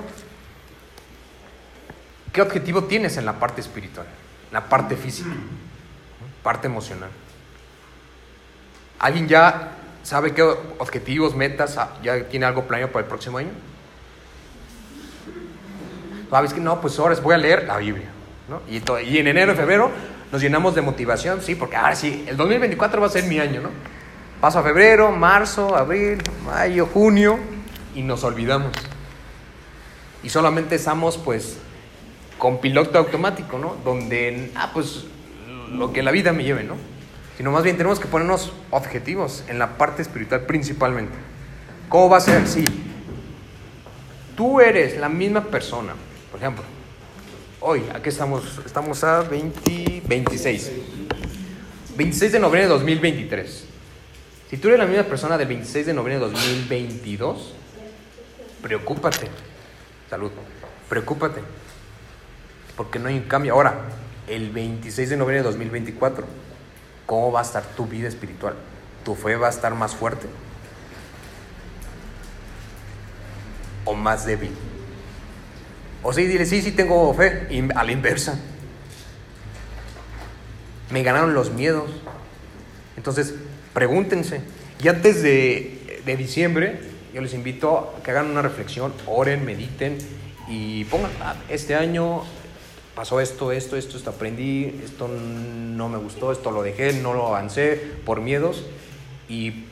¿Qué 2.32 2.42
objetivo 2.42 2.84
tienes 2.84 3.16
en 3.16 3.26
la 3.26 3.38
parte 3.38 3.60
espiritual? 3.60 4.06
La 4.52 4.68
parte 4.68 4.96
física, 4.96 5.30
parte 6.42 6.66
emocional. 6.66 7.10
¿Alguien 8.98 9.28
ya 9.28 9.77
sabe 10.08 10.32
qué 10.32 10.42
objetivos, 10.42 11.34
metas, 11.34 11.78
ya 12.02 12.24
tiene 12.30 12.46
algo 12.46 12.66
planeado 12.66 12.90
para 12.90 13.02
el 13.02 13.08
próximo 13.08 13.36
año? 13.36 13.50
¿Sabes 16.30 16.54
que 16.54 16.60
no? 16.60 16.80
Pues 16.80 16.98
ahora 16.98 17.14
voy 17.16 17.34
a 17.34 17.38
leer 17.38 17.64
la 17.64 17.76
Biblia. 17.76 18.08
¿no? 18.48 18.62
Y, 18.70 18.82
y 19.06 19.18
en 19.18 19.26
enero, 19.26 19.54
febrero 19.54 19.90
nos 20.32 20.40
llenamos 20.40 20.74
de 20.74 20.80
motivación, 20.80 21.42
sí, 21.42 21.54
porque 21.54 21.76
ahora 21.76 21.94
sí, 21.94 22.24
el 22.26 22.38
2024 22.38 23.02
va 23.02 23.06
a 23.06 23.10
ser 23.10 23.24
mi 23.24 23.38
año, 23.38 23.60
¿no? 23.60 23.68
Paso 24.40 24.60
a 24.60 24.62
febrero, 24.62 25.12
marzo, 25.12 25.76
abril, 25.76 26.22
mayo, 26.42 26.86
junio 26.86 27.38
y 27.94 28.02
nos 28.02 28.24
olvidamos. 28.24 28.72
Y 30.22 30.30
solamente 30.30 30.76
estamos 30.76 31.18
pues 31.18 31.58
con 32.38 32.62
piloto 32.62 32.98
automático, 32.98 33.58
¿no? 33.58 33.76
Donde, 33.84 34.52
ah, 34.54 34.70
pues 34.72 35.04
lo 35.70 35.92
que 35.92 36.02
la 36.02 36.12
vida 36.12 36.32
me 36.32 36.44
lleve, 36.44 36.64
¿no? 36.64 36.76
Sino 37.38 37.52
más 37.52 37.62
bien 37.62 37.78
tenemos 37.78 37.98
que 37.98 38.06
ponernos 38.06 38.52
objetivos 38.70 39.44
en 39.48 39.58
la 39.58 39.78
parte 39.78 40.02
espiritual 40.02 40.42
principalmente. 40.42 41.16
¿Cómo 41.88 42.10
va 42.10 42.18
a 42.18 42.20
ser? 42.20 42.46
Sí. 42.46 42.66
Tú 44.36 44.60
eres 44.60 44.98
la 44.98 45.08
misma 45.08 45.44
persona, 45.44 45.94
por 46.30 46.40
ejemplo, 46.40 46.64
Hoy, 47.60 47.82
aquí 47.92 48.08
estamos, 48.08 48.60
estamos 48.64 49.02
a 49.02 49.22
20, 49.22 50.02
26. 50.06 50.70
26 51.96 52.32
de 52.32 52.38
noviembre 52.38 52.62
de 52.62 52.68
2023. 52.68 53.64
Si 54.48 54.56
tú 54.58 54.68
eres 54.68 54.78
la 54.78 54.86
misma 54.86 55.02
persona 55.02 55.36
del 55.36 55.48
26 55.48 55.86
de 55.86 55.92
noviembre 55.92 56.24
de 56.24 56.32
2022, 56.32 57.54
preocúpate. 58.62 59.28
Salud. 60.08 60.30
Preocúpate. 60.88 61.40
Porque 62.76 63.00
no 63.00 63.08
hay 63.08 63.16
un 63.16 63.24
cambio. 63.24 63.54
Ahora, 63.54 63.74
el 64.28 64.50
26 64.50 65.10
de 65.10 65.16
noviembre 65.16 65.38
de 65.38 65.42
2024, 65.42 66.26
¿cómo 67.08 67.32
va 67.32 67.40
a 67.40 67.42
estar 67.42 67.64
tu 67.64 67.86
vida 67.86 68.06
espiritual? 68.06 68.54
¿Tu 69.02 69.14
fe 69.14 69.34
va 69.36 69.46
a 69.46 69.50
estar 69.50 69.74
más 69.74 69.96
fuerte? 69.96 70.26
¿O 73.86 73.94
más 73.94 74.26
débil? 74.26 74.52
O 76.02 76.12
sí, 76.12 76.26
dile, 76.26 76.44
sí, 76.44 76.60
sí 76.60 76.72
tengo 76.72 77.14
fe, 77.14 77.46
y 77.48 77.66
a 77.74 77.82
la 77.82 77.92
inversa. 77.92 78.38
Me 80.90 81.02
ganaron 81.02 81.32
los 81.32 81.50
miedos. 81.50 81.90
Entonces, 82.98 83.34
pregúntense. 83.72 84.42
Y 84.82 84.88
antes 84.88 85.22
de, 85.22 86.02
de 86.04 86.16
diciembre, 86.16 86.78
yo 87.14 87.22
les 87.22 87.32
invito 87.32 87.94
a 87.98 88.02
que 88.02 88.10
hagan 88.10 88.26
una 88.26 88.42
reflexión, 88.42 88.92
oren, 89.06 89.46
mediten 89.46 89.96
y 90.46 90.84
pongan, 90.84 91.10
ah, 91.22 91.36
este 91.48 91.74
año 91.74 92.24
pasó 92.98 93.20
esto, 93.20 93.52
esto, 93.52 93.76
esto, 93.76 93.96
esto 93.96 94.10
aprendí, 94.10 94.74
esto 94.82 95.06
no 95.06 95.88
me 95.88 95.98
gustó, 95.98 96.32
esto 96.32 96.50
lo 96.50 96.64
dejé, 96.64 96.94
no 96.94 97.14
lo 97.14 97.28
avancé 97.28 97.76
por 98.04 98.20
miedos 98.20 98.64
y 99.28 99.66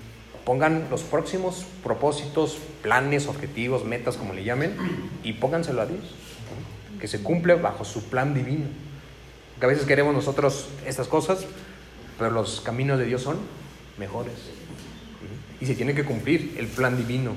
pongan 0.44 0.86
los 0.92 1.02
próximos 1.02 1.66
propósitos, 1.82 2.56
planes, 2.82 3.26
objetivos, 3.26 3.84
metas, 3.84 4.16
como 4.16 4.32
le 4.32 4.44
llamen, 4.44 4.76
y 5.24 5.32
pónganselo 5.32 5.82
a 5.82 5.86
Dios. 5.86 6.04
Que 7.00 7.08
se 7.08 7.20
cumple 7.20 7.56
bajo 7.56 7.84
su 7.84 8.04
plan 8.04 8.32
divino. 8.32 8.66
Porque 9.54 9.66
a 9.66 9.68
veces 9.70 9.86
queremos 9.86 10.14
nosotros 10.14 10.68
estas 10.86 11.08
cosas, 11.08 11.46
pero 12.18 12.30
los 12.30 12.60
caminos 12.60 12.96
de 12.96 13.06
Dios 13.06 13.22
son 13.22 13.38
mejores. 13.98 14.34
Y 15.60 15.66
se 15.66 15.74
tiene 15.74 15.96
que 15.96 16.04
cumplir 16.04 16.54
el 16.60 16.68
plan 16.68 16.96
divino 16.96 17.32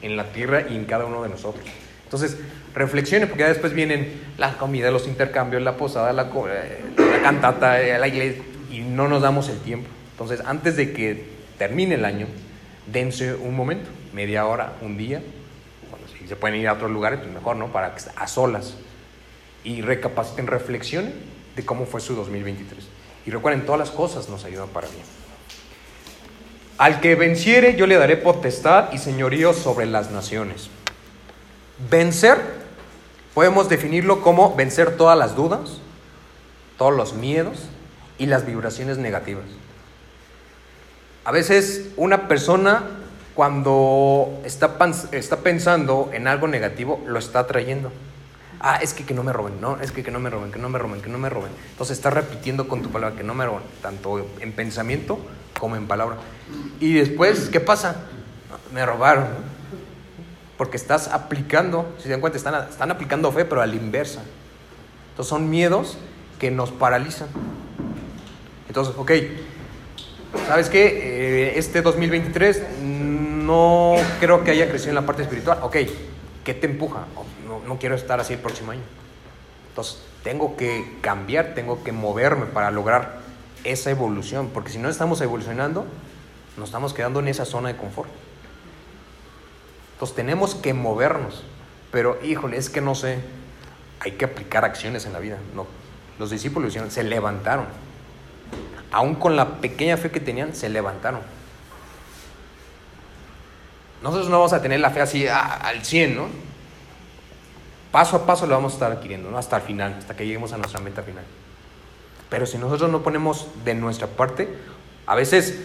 en 0.00 0.16
la 0.16 0.32
tierra 0.32 0.66
y 0.70 0.74
en 0.74 0.86
cada 0.86 1.04
uno 1.04 1.22
de 1.22 1.28
nosotros. 1.28 1.66
Entonces, 2.14 2.38
reflexione, 2.74 3.26
porque 3.26 3.40
ya 3.40 3.48
después 3.48 3.72
vienen 3.72 4.22
la 4.38 4.56
comida, 4.56 4.92
los 4.92 5.08
intercambios, 5.08 5.60
la 5.62 5.76
posada, 5.76 6.12
la, 6.12 6.30
eh, 6.48 6.80
la 6.96 7.22
cantata, 7.22 7.82
eh, 7.82 7.98
la 7.98 8.06
iglesia, 8.06 8.40
y 8.70 8.82
no 8.82 9.08
nos 9.08 9.20
damos 9.20 9.48
el 9.48 9.58
tiempo. 9.58 9.88
Entonces, 10.12 10.40
antes 10.46 10.76
de 10.76 10.92
que 10.92 11.24
termine 11.58 11.96
el 11.96 12.04
año, 12.04 12.28
dense 12.86 13.34
un 13.34 13.56
momento, 13.56 13.90
media 14.12 14.46
hora, 14.46 14.74
un 14.80 14.96
día, 14.96 15.22
bueno, 15.90 16.06
si 16.16 16.28
se 16.28 16.36
pueden 16.36 16.60
ir 16.60 16.68
a 16.68 16.74
otros 16.74 16.92
lugares, 16.92 17.18
pues 17.18 17.32
mejor, 17.32 17.56
¿no? 17.56 17.72
Para 17.72 17.96
a 18.14 18.26
solas 18.28 18.74
y 19.64 19.80
recapaciten, 19.80 20.46
reflexionen 20.46 21.14
de 21.56 21.64
cómo 21.64 21.84
fue 21.84 22.00
su 22.00 22.14
2023. 22.14 22.86
Y 23.26 23.32
recuerden, 23.32 23.66
todas 23.66 23.80
las 23.80 23.90
cosas 23.90 24.28
nos 24.28 24.44
ayudan 24.44 24.68
para 24.68 24.86
bien. 24.86 25.02
Al 26.78 27.00
que 27.00 27.16
venciere, 27.16 27.74
yo 27.74 27.88
le 27.88 27.96
daré 27.96 28.16
potestad 28.16 28.92
y 28.92 28.98
señorío 28.98 29.52
sobre 29.52 29.86
las 29.86 30.12
naciones. 30.12 30.70
Vencer, 31.90 32.38
podemos 33.34 33.68
definirlo 33.68 34.22
como 34.22 34.54
vencer 34.54 34.96
todas 34.96 35.18
las 35.18 35.34
dudas, 35.34 35.78
todos 36.78 36.94
los 36.94 37.14
miedos 37.14 37.58
y 38.18 38.26
las 38.26 38.46
vibraciones 38.46 38.98
negativas. 38.98 39.44
A 41.24 41.32
veces 41.32 41.88
una 41.96 42.28
persona 42.28 42.84
cuando 43.34 44.40
está, 44.44 44.76
está 45.12 45.38
pensando 45.38 46.10
en 46.12 46.28
algo 46.28 46.46
negativo, 46.46 47.02
lo 47.06 47.18
está 47.18 47.40
atrayendo. 47.40 47.90
Ah, 48.60 48.78
es 48.80 48.94
que 48.94 49.04
que 49.04 49.12
no 49.12 49.24
me 49.24 49.32
roben, 49.32 49.60
no, 49.60 49.78
es 49.80 49.90
que 49.90 50.02
que 50.02 50.10
no 50.10 50.20
me 50.20 50.30
roben, 50.30 50.52
que 50.52 50.58
no 50.58 50.68
me 50.68 50.78
roben, 50.78 51.02
que 51.02 51.10
no 51.10 51.18
me 51.18 51.28
roben. 51.28 51.50
Entonces 51.70 51.98
estás 51.98 52.14
repitiendo 52.14 52.68
con 52.68 52.82
tu 52.82 52.90
palabra 52.90 53.16
que 53.16 53.24
no 53.24 53.34
me 53.34 53.44
roben, 53.44 53.64
tanto 53.82 54.26
en 54.40 54.52
pensamiento 54.52 55.18
como 55.58 55.76
en 55.76 55.86
palabra. 55.86 56.16
Y 56.80 56.94
después, 56.94 57.48
¿qué 57.50 57.60
pasa? 57.60 57.96
Me 58.72 58.86
robaron. 58.86 59.26
Porque 60.56 60.76
estás 60.76 61.08
aplicando, 61.08 61.92
si 61.98 62.04
se 62.04 62.10
dan 62.10 62.20
cuenta, 62.20 62.38
están, 62.38 62.68
están 62.68 62.90
aplicando 62.90 63.30
fe, 63.32 63.44
pero 63.44 63.60
a 63.60 63.66
la 63.66 63.74
inversa. 63.74 64.22
Entonces 65.10 65.28
son 65.28 65.50
miedos 65.50 65.96
que 66.38 66.50
nos 66.50 66.70
paralizan. 66.70 67.28
Entonces, 68.68 68.94
ok, 68.96 69.12
¿sabes 70.46 70.68
qué? 70.68 70.86
Eh, 70.86 71.58
este 71.58 71.82
2023 71.82 72.80
no 72.82 73.94
creo 74.20 74.42
que 74.44 74.50
haya 74.50 74.68
crecido 74.68 74.90
en 74.90 74.96
la 74.96 75.06
parte 75.06 75.22
espiritual. 75.22 75.58
Ok, 75.62 75.76
¿qué 76.44 76.54
te 76.54 76.66
empuja? 76.66 77.06
No, 77.46 77.60
no 77.66 77.78
quiero 77.78 77.94
estar 77.94 78.20
así 78.20 78.34
el 78.34 78.40
próximo 78.40 78.72
año. 78.72 78.82
Entonces, 79.68 79.98
tengo 80.22 80.56
que 80.56 80.98
cambiar, 81.00 81.54
tengo 81.54 81.84
que 81.84 81.92
moverme 81.92 82.46
para 82.46 82.70
lograr 82.70 83.20
esa 83.64 83.90
evolución, 83.90 84.50
porque 84.52 84.70
si 84.70 84.78
no 84.78 84.88
estamos 84.88 85.20
evolucionando, 85.20 85.86
nos 86.56 86.68
estamos 86.68 86.94
quedando 86.94 87.20
en 87.20 87.28
esa 87.28 87.44
zona 87.44 87.68
de 87.68 87.76
confort. 87.76 88.08
Tenemos 90.12 90.54
que 90.54 90.74
movernos, 90.74 91.44
pero 91.92 92.18
híjole, 92.22 92.56
es 92.56 92.68
que 92.68 92.80
no 92.80 92.94
sé, 92.94 93.18
hay 94.00 94.12
que 94.12 94.24
aplicar 94.24 94.64
acciones 94.64 95.06
en 95.06 95.12
la 95.12 95.20
vida. 95.20 95.38
No, 95.54 95.66
los 96.18 96.30
discípulos 96.30 96.76
se 96.88 97.04
levantaron, 97.04 97.66
aún 98.90 99.14
con 99.14 99.36
la 99.36 99.60
pequeña 99.60 99.96
fe 99.96 100.10
que 100.10 100.20
tenían, 100.20 100.54
se 100.54 100.68
levantaron. 100.68 101.20
Nosotros 104.02 104.28
no 104.28 104.36
vamos 104.36 104.52
a 104.52 104.60
tener 104.60 104.80
la 104.80 104.90
fe 104.90 105.00
así 105.00 105.26
ah, 105.26 105.54
al 105.62 105.82
100, 105.82 106.14
¿no? 106.14 106.26
Paso 107.90 108.16
a 108.16 108.26
paso 108.26 108.46
lo 108.46 108.54
vamos 108.54 108.72
a 108.72 108.74
estar 108.74 108.92
adquiriendo. 108.92 109.38
Hasta 109.38 109.56
el 109.56 109.62
final, 109.62 109.94
hasta 109.98 110.14
que 110.14 110.26
lleguemos 110.26 110.52
a 110.52 110.58
nuestra 110.58 110.80
meta 110.80 111.02
final. 111.02 111.24
Pero 112.28 112.44
si 112.44 112.58
nosotros 112.58 112.90
no 112.90 113.02
ponemos 113.02 113.46
de 113.64 113.74
nuestra 113.74 114.08
parte, 114.08 114.48
a 115.06 115.14
veces 115.14 115.60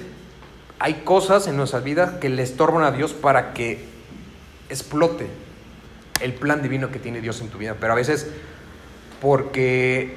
hay 0.78 1.02
cosas 1.04 1.48
en 1.48 1.58
nuestras 1.58 1.84
vidas 1.84 2.12
que 2.22 2.30
le 2.30 2.44
estorban 2.44 2.84
a 2.84 2.92
Dios 2.92 3.14
para 3.14 3.54
que 3.54 3.86
explote 4.70 5.28
el 6.22 6.34
plan 6.34 6.62
divino 6.62 6.92
que 6.92 7.00
tiene 7.00 7.22
Dios 7.22 7.42
en 7.42 7.50
tu 7.50 7.58
vida. 7.58 7.76
Pero 7.80 7.94
a 7.94 7.96
veces 7.96 8.28
porque 9.22 10.16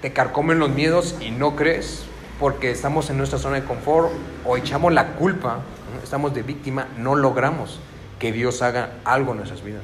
te 0.00 0.12
carcomen 0.12 0.58
los 0.58 0.70
miedos 0.70 1.16
y 1.20 1.30
no 1.30 1.56
crees, 1.56 2.04
porque 2.38 2.70
estamos 2.70 3.10
en 3.10 3.18
nuestra 3.18 3.38
zona 3.38 3.56
de 3.60 3.64
confort 3.64 4.10
o 4.44 4.56
echamos 4.56 4.92
la 4.92 5.14
culpa, 5.14 5.60
estamos 6.02 6.34
de 6.34 6.42
víctima, 6.42 6.86
no 6.96 7.14
logramos 7.14 7.80
que 8.18 8.32
Dios 8.32 8.62
haga 8.62 8.92
algo 9.04 9.32
en 9.32 9.38
nuestras 9.38 9.62
vidas. 9.62 9.82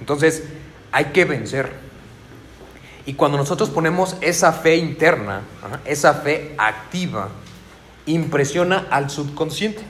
Entonces, 0.00 0.44
hay 0.92 1.06
que 1.06 1.24
vencer. 1.24 1.70
Y 3.06 3.14
cuando 3.14 3.38
nosotros 3.38 3.70
ponemos 3.70 4.16
esa 4.20 4.52
fe 4.52 4.76
interna, 4.76 5.42
esa 5.84 6.14
fe 6.14 6.54
activa, 6.58 7.28
impresiona 8.04 8.86
al 8.90 9.10
subconsciente. 9.10 9.82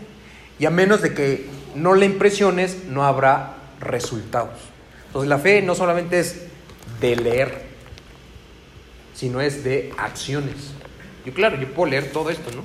Y 0.58 0.66
a 0.66 0.70
menos 0.70 1.02
de 1.02 1.14
que 1.14 1.48
no 1.76 1.94
le 1.94 2.06
impresiones, 2.06 2.84
no 2.88 3.04
habrá 3.04 3.54
resultados. 3.80 4.58
Entonces 5.06 5.28
la 5.28 5.38
fe 5.38 5.62
no 5.62 5.74
solamente 5.74 6.18
es 6.18 6.46
de 7.00 7.16
leer, 7.16 7.62
sino 9.14 9.40
es 9.40 9.62
de 9.62 9.92
acciones. 9.98 10.72
Yo 11.24 11.32
claro, 11.32 11.60
yo 11.60 11.68
puedo 11.72 11.90
leer 11.90 12.10
todo 12.12 12.30
esto, 12.30 12.50
¿no? 12.54 12.62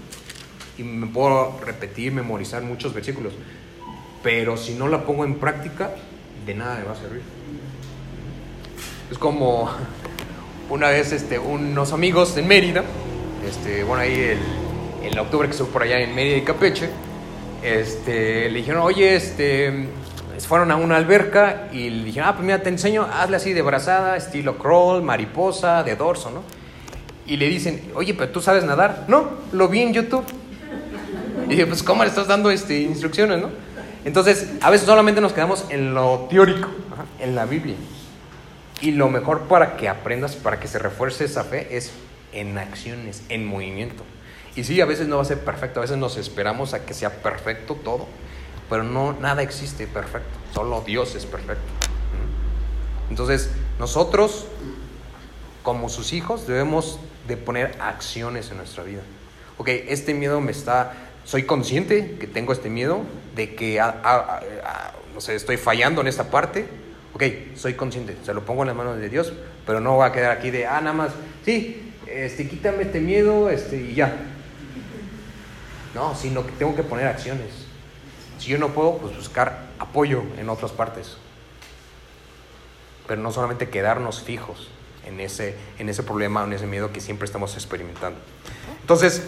Y 0.78 0.84
me 0.84 1.08
puedo 1.08 1.60
repetir, 1.65 2.12
memorizar 2.12 2.63
muchos 2.63 2.93
versículos, 2.93 3.34
pero 4.24 4.58
si 4.58 4.74
no 4.74 4.88
la 4.88 5.04
pongo 5.04 5.26
en 5.26 5.36
práctica, 5.36 5.91
de 6.45 6.56
nada 6.56 6.78
me 6.78 6.84
va 6.86 6.93
a 6.93 6.95
servir. 6.95 7.21
Es 9.12 9.17
como 9.17 9.69
una 10.69 10.89
vez 10.89 11.12
este, 11.12 11.38
unos 11.38 11.91
amigos 11.91 12.38
en 12.38 12.47
Mérida, 12.47 12.84
este, 13.47 13.84
bueno, 13.84 14.04
ahí 14.04 14.13
el, 14.13 14.39
en 15.04 15.19
octubre 15.19 15.47
que 15.47 15.52
estuve 15.52 15.69
por 15.69 15.84
allá 15.84 16.00
en 16.00 16.15
Mérida 16.15 16.38
y 16.38 16.41
Capeche, 16.43 16.89
este, 17.63 18.50
le 18.50 18.60
dijeron, 18.60 18.82
oye, 18.82 19.15
este, 19.15 19.88
fueron 20.47 20.71
a 20.71 20.76
una 20.76 20.97
alberca 20.97 21.69
y 21.71 21.89
le 21.89 22.04
dijeron, 22.04 22.30
ah, 22.30 22.34
pues 22.34 22.45
mira, 22.45 22.62
te 22.62 22.69
enseño, 22.69 23.04
hazle 23.04 23.38
así 23.38 23.54
de 23.54 23.62
brazada, 23.62 24.17
estilo 24.17 24.58
crawl, 24.58 25.02
mariposa, 25.02 25.84
de 25.84 25.95
dorso, 25.95 26.32
¿no? 26.32 26.43
Y 27.26 27.38
le 27.38 27.47
dicen, 27.47 27.91
oye, 27.95 28.13
pero 28.13 28.32
tú 28.32 28.41
sabes 28.41 28.63
nadar. 28.63 29.06
No, 29.08 29.30
lo 29.52 29.67
vi 29.67 29.82
en 29.82 29.93
YouTube. 29.93 30.26
Y 31.45 31.52
dije, 31.52 31.65
pues, 31.65 31.84
¿cómo 31.84 32.04
le 32.04 32.10
estás 32.10 32.28
dando 32.28 32.52
este, 32.52 32.80
instrucciones, 32.82 33.39
no? 33.41 33.50
Entonces, 34.04 34.54
a 34.62 34.69
veces 34.69 34.88
solamente 34.88 35.21
nos 35.21 35.32
quedamos 35.32 35.65
en 35.69 35.93
lo 35.93 36.28
teórico, 36.30 36.69
en 37.19 37.36
la 37.36 37.45
Biblia. 37.45 37.76
Y 38.82 38.91
lo 38.91 39.10
mejor 39.10 39.41
para 39.41 39.78
que 39.78 39.88
aprendas, 39.88 40.36
para 40.36 40.60
que 40.60 40.67
se 40.67 40.80
refuerce 40.80 41.26
esa 41.26 41.43
fe, 41.43 41.78
es 41.78 41.91
en 42.34 42.58
acciones, 42.58 43.21
en 43.30 43.45
movimiento. 43.45 44.04
Y 44.56 44.64
sí, 44.64 44.82
a 44.82 44.86
veces 44.86 45.08
no 45.08 45.18
va 45.18 45.22
a 45.22 45.26
ser 45.26 45.40
perfecto, 45.40 45.80
a 45.80 45.84
veces 45.84 45.98
nos 45.98 46.18
esperamos 46.18 46.74
a 46.74 46.86
que 46.86 46.94
sea 46.94 47.22
perfecto 47.22 47.76
todo, 47.76 48.08
pero 48.70 48.84
no, 48.84 49.14
nada 49.14 49.42
existe 49.42 49.88
perfecto, 49.88 50.30
solo 50.54 50.82
Dios 50.86 51.16
es 51.16 51.26
perfecto. 51.26 51.64
Entonces, 53.10 53.50
nosotros, 53.80 54.46
como 55.64 55.90
sus 55.90 56.14
hijos, 56.14 56.48
debemos 56.48 57.00
de 57.28 57.38
poner 57.38 57.76
acciones 57.80 58.52
en 58.52 58.58
nuestra 58.58 58.84
vida. 58.84 59.02
Ok, 59.58 59.70
este 59.70 60.14
miedo 60.14 60.42
me 60.42 60.52
está, 60.52 60.94
soy 61.24 61.44
consciente 61.44 62.18
que 62.20 62.28
tengo 62.28 62.52
este 62.52 62.70
miedo, 62.70 63.02
de 63.36 63.56
que, 63.56 63.82
no 65.14 65.22
sé, 65.22 65.36
estoy 65.36 65.58
fallando 65.58 66.02
en 66.02 66.08
esta 66.08 66.30
parte. 66.32 66.66
Ok, 67.14 67.24
soy 67.56 67.74
consciente, 67.74 68.18
se 68.26 68.34
lo 68.34 68.46
pongo 68.46 68.64
en 68.64 68.68
las 68.68 68.76
manos 68.76 68.98
de 68.98 69.10
Dios, 69.10 69.34
pero 69.66 69.80
no 69.82 69.98
va 69.98 70.08
a 70.08 70.12
quedar 70.12 70.32
aquí 70.32 70.50
de, 70.50 70.66
ah, 70.66 70.80
nada 70.80 70.94
más, 70.94 71.12
sí, 71.46 71.94
este, 72.08 72.48
quítame 72.48 72.84
este 72.84 73.00
miedo 73.00 73.50
este, 73.50 73.78
y 73.78 73.96
ya. 73.96 74.31
No, 75.94 76.16
sino 76.16 76.46
que 76.46 76.52
tengo 76.54 76.76
que 76.76 76.84
poner 76.84 77.08
acciones. 77.08 77.50
Si 78.40 78.50
yo 78.50 78.58
no 78.58 78.70
puedo, 78.70 78.98
pues 78.98 79.16
buscar 79.16 79.68
apoyo 79.78 80.24
en 80.38 80.50
otras 80.50 80.72
partes. 80.72 81.18
Pero 83.08 83.22
no 83.22 83.32
solamente 83.32 83.70
quedarnos 83.70 84.22
fijos 84.22 84.70
en 85.06 85.20
ese, 85.20 85.56
en 85.80 85.90
ese 85.90 86.04
problema, 86.04 86.44
en 86.44 86.54
ese 86.54 86.66
miedo 86.66 86.92
que 86.92 87.02
siempre 87.02 87.26
estamos 87.26 87.54
experimentando. 87.56 88.20
Entonces, 88.82 89.24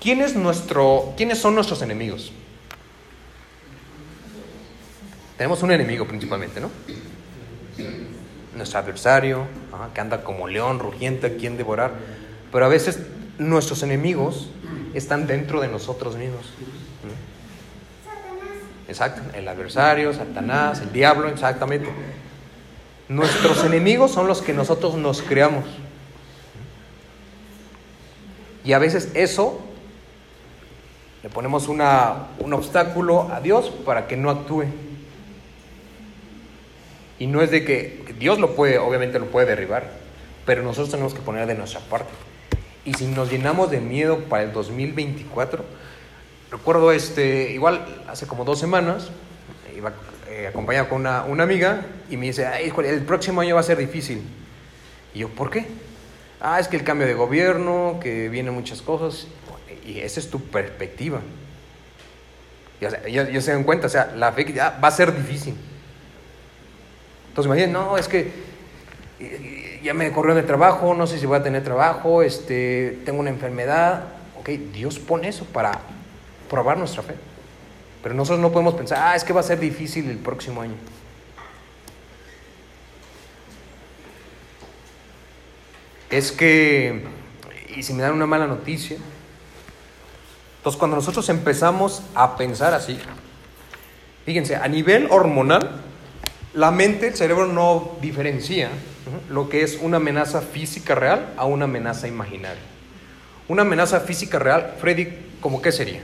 ¿quién 0.00 0.20
es 0.20 0.36
nuestro, 0.36 1.14
¿quiénes 1.16 1.38
son 1.38 1.54
nuestros 1.54 1.82
enemigos? 1.82 2.32
Tenemos 5.38 5.62
un 5.62 5.72
enemigo 5.72 6.06
principalmente, 6.06 6.60
¿no? 6.60 6.70
Nuestro 8.54 8.78
adversario, 8.78 9.46
que 9.94 10.00
anda 10.00 10.22
como 10.22 10.46
león 10.46 10.78
rugiente 10.78 11.26
a 11.26 11.36
quien 11.36 11.56
devorar. 11.56 11.92
Pero 12.52 12.66
a 12.66 12.68
veces 12.68 13.00
nuestros 13.48 13.82
enemigos 13.82 14.48
están 14.94 15.26
dentro 15.26 15.60
de 15.60 15.68
nosotros 15.68 16.16
mismos. 16.16 16.52
Exacto, 18.88 19.22
el 19.34 19.48
adversario, 19.48 20.12
Satanás, 20.12 20.80
el 20.80 20.92
diablo, 20.92 21.28
exactamente. 21.28 21.88
Nuestros 23.08 23.64
enemigos 23.64 24.10
son 24.10 24.26
los 24.26 24.42
que 24.42 24.52
nosotros 24.52 24.94
nos 24.96 25.22
creamos. 25.22 25.64
Y 28.64 28.72
a 28.74 28.78
veces 28.78 29.10
eso 29.14 29.60
le 31.22 31.30
ponemos 31.30 31.68
una, 31.68 32.28
un 32.38 32.52
obstáculo 32.52 33.30
a 33.32 33.40
Dios 33.40 33.70
para 33.84 34.06
que 34.06 34.16
no 34.16 34.30
actúe. 34.30 34.64
Y 37.18 37.26
no 37.28 37.40
es 37.40 37.50
de 37.50 37.64
que 37.64 38.14
Dios 38.18 38.38
lo 38.38 38.56
puede, 38.56 38.78
obviamente 38.78 39.18
lo 39.18 39.26
puede 39.26 39.46
derribar, 39.46 39.90
pero 40.44 40.62
nosotros 40.62 40.90
tenemos 40.90 41.14
que 41.14 41.20
poner 41.20 41.46
de 41.46 41.54
nuestra 41.54 41.80
parte. 41.80 42.10
Y 42.84 42.94
si 42.94 43.06
nos 43.06 43.30
llenamos 43.30 43.70
de 43.70 43.80
miedo 43.80 44.18
para 44.24 44.42
el 44.42 44.52
2024, 44.52 45.64
recuerdo 46.50 46.92
este, 46.92 47.52
igual 47.52 48.02
hace 48.08 48.26
como 48.26 48.44
dos 48.44 48.58
semanas, 48.58 49.10
iba 49.76 49.92
eh, 50.28 50.48
acompañado 50.48 50.88
con 50.88 51.00
una, 51.00 51.24
una, 51.24 51.44
amiga 51.44 51.86
y 52.10 52.16
me 52.16 52.26
dice, 52.26 52.46
Ay, 52.46 52.72
el 52.84 53.02
próximo 53.02 53.40
año 53.40 53.54
va 53.54 53.60
a 53.60 53.64
ser 53.64 53.78
difícil. 53.78 54.22
Y 55.14 55.20
yo, 55.20 55.28
¿por 55.28 55.50
qué? 55.50 55.66
Ah, 56.40 56.58
es 56.58 56.66
que 56.66 56.76
el 56.76 56.82
cambio 56.82 57.06
de 57.06 57.14
gobierno, 57.14 58.00
que 58.02 58.28
vienen 58.28 58.52
muchas 58.52 58.82
cosas, 58.82 59.28
y 59.86 60.00
esa 60.00 60.18
es 60.18 60.28
tu 60.28 60.40
perspectiva. 60.40 61.20
Ya, 62.80 63.06
ya, 63.06 63.40
se 63.40 63.52
dan 63.52 63.62
cuenta, 63.62 63.86
o 63.86 63.90
sea, 63.90 64.12
la 64.16 64.32
fe 64.32 64.52
ya 64.52 64.76
va 64.82 64.88
a 64.88 64.90
ser 64.90 65.14
difícil. 65.14 65.54
Entonces 67.28 67.48
me 67.48 67.56
dicen, 67.56 67.72
no, 67.72 67.96
es 67.96 68.08
que 68.08 68.32
ya 69.82 69.94
me 69.94 70.10
corrió 70.12 70.34
de 70.34 70.42
trabajo, 70.42 70.94
no 70.94 71.06
sé 71.06 71.18
si 71.18 71.26
voy 71.26 71.38
a 71.38 71.42
tener 71.42 71.64
trabajo, 71.64 72.22
este, 72.22 73.00
tengo 73.04 73.20
una 73.20 73.30
enfermedad. 73.30 74.04
Ok, 74.38 74.48
Dios 74.72 74.98
pone 74.98 75.28
eso 75.28 75.44
para 75.44 75.72
probar 76.48 76.78
nuestra 76.78 77.02
fe. 77.02 77.14
Pero 78.02 78.14
nosotros 78.14 78.40
no 78.40 78.52
podemos 78.52 78.74
pensar, 78.74 78.98
ah, 79.00 79.16
es 79.16 79.24
que 79.24 79.32
va 79.32 79.40
a 79.40 79.44
ser 79.44 79.58
difícil 79.58 80.08
el 80.08 80.18
próximo 80.18 80.62
año. 80.62 80.74
Es 86.10 86.30
que, 86.30 87.04
y 87.74 87.82
si 87.82 87.94
me 87.94 88.02
dan 88.02 88.12
una 88.12 88.26
mala 88.26 88.46
noticia, 88.46 88.98
entonces 90.58 90.78
cuando 90.78 90.96
nosotros 90.96 91.28
empezamos 91.28 92.02
a 92.14 92.36
pensar 92.36 92.74
así, 92.74 92.98
fíjense, 94.26 94.56
a 94.56 94.68
nivel 94.68 95.08
hormonal, 95.10 95.80
la 96.54 96.70
mente, 96.70 97.08
el 97.08 97.14
cerebro 97.14 97.46
no 97.46 97.96
diferencia 98.02 98.68
lo 99.28 99.48
que 99.48 99.62
es 99.62 99.78
una 99.80 99.96
amenaza 99.96 100.40
física 100.40 100.94
real 100.94 101.32
a 101.36 101.44
una 101.44 101.64
amenaza 101.64 102.08
imaginaria. 102.08 102.62
Una 103.48 103.62
amenaza 103.62 104.00
física 104.00 104.38
real, 104.38 104.76
Freddy, 104.80 105.08
¿cómo 105.40 105.60
qué 105.60 105.72
sería? 105.72 106.00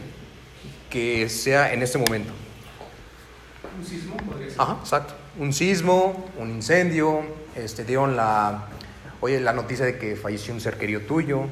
Que 0.91 1.29
sea 1.29 1.73
en 1.73 1.83
este 1.83 1.99
momento. 1.99 2.33
Un 3.79 3.87
sismo 3.87 4.17
podría 4.17 4.51
ser. 4.51 4.61
Ajá, 4.61 4.79
exacto. 4.81 5.15
Un 5.39 5.53
sismo, 5.53 6.29
un 6.39 6.51
incendio, 6.51 7.23
este, 7.55 7.85
dieron 7.85 8.17
la, 8.17 8.67
oye, 9.21 9.41
la 9.41 9.53
noticia 9.53 9.85
de 9.85 9.99
que 9.99 10.17
falleció 10.17 10.53
un 10.53 10.61
ser 10.61 10.79
querido 10.79 11.01
tuyo, 11.03 11.45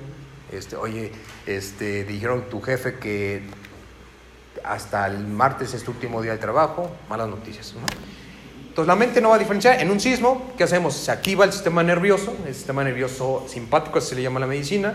este, 0.53 0.77
oye, 0.77 1.13
este, 1.47 2.05
dijeron 2.05 2.45
tu 2.51 2.61
jefe 2.61 2.95
que 2.95 3.43
hasta 4.65 5.07
el 5.07 5.27
martes 5.27 5.75
es 5.75 5.85
tu 5.85 5.93
último 5.93 6.23
día 6.23 6.33
de 6.33 6.39
trabajo, 6.39 6.91
malas 7.09 7.29
noticias. 7.29 7.75
¿no? 7.75 7.87
Entonces 8.77 8.89
la 8.89 8.97
mente 8.97 9.23
no 9.23 9.31
va 9.31 9.37
a 9.37 9.39
diferenciar. 9.39 9.81
En 9.81 9.91
un 9.91 9.99
sismo, 9.99 10.53
¿qué 10.59 10.65
hacemos? 10.65 10.95
Se 10.95 11.11
activa 11.11 11.47
el 11.47 11.53
sistema 11.53 11.83
nervioso, 11.83 12.37
el 12.47 12.55
sistema 12.55 12.85
nervioso 12.85 13.47
simpático, 13.49 13.97
así 13.97 14.11
se 14.11 14.17
le 14.17 14.23
llama 14.23 14.39
la 14.39 14.47
medicina, 14.47 14.93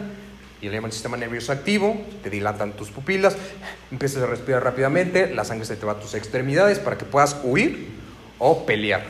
y 0.62 0.68
le 0.68 0.74
llaman 0.74 0.90
el 0.90 0.94
sistema 0.94 1.18
nervioso 1.18 1.52
activo, 1.52 2.00
te 2.22 2.30
dilatan 2.30 2.74
tus 2.74 2.92
pupilas, 2.92 3.36
empiezas 3.92 4.22
a 4.22 4.28
respirar 4.28 4.64
rápidamente, 4.64 5.34
la 5.34 5.44
sangre 5.46 5.66
se 5.66 5.78
te 5.78 5.88
va 5.88 5.94
a 5.94 6.00
tus 6.00 6.14
extremidades 6.14 6.78
para 6.78 6.96
que 6.96 7.06
puedas 7.06 7.38
huir 7.44 7.90
o 8.38 8.68
pelear. 8.68 9.02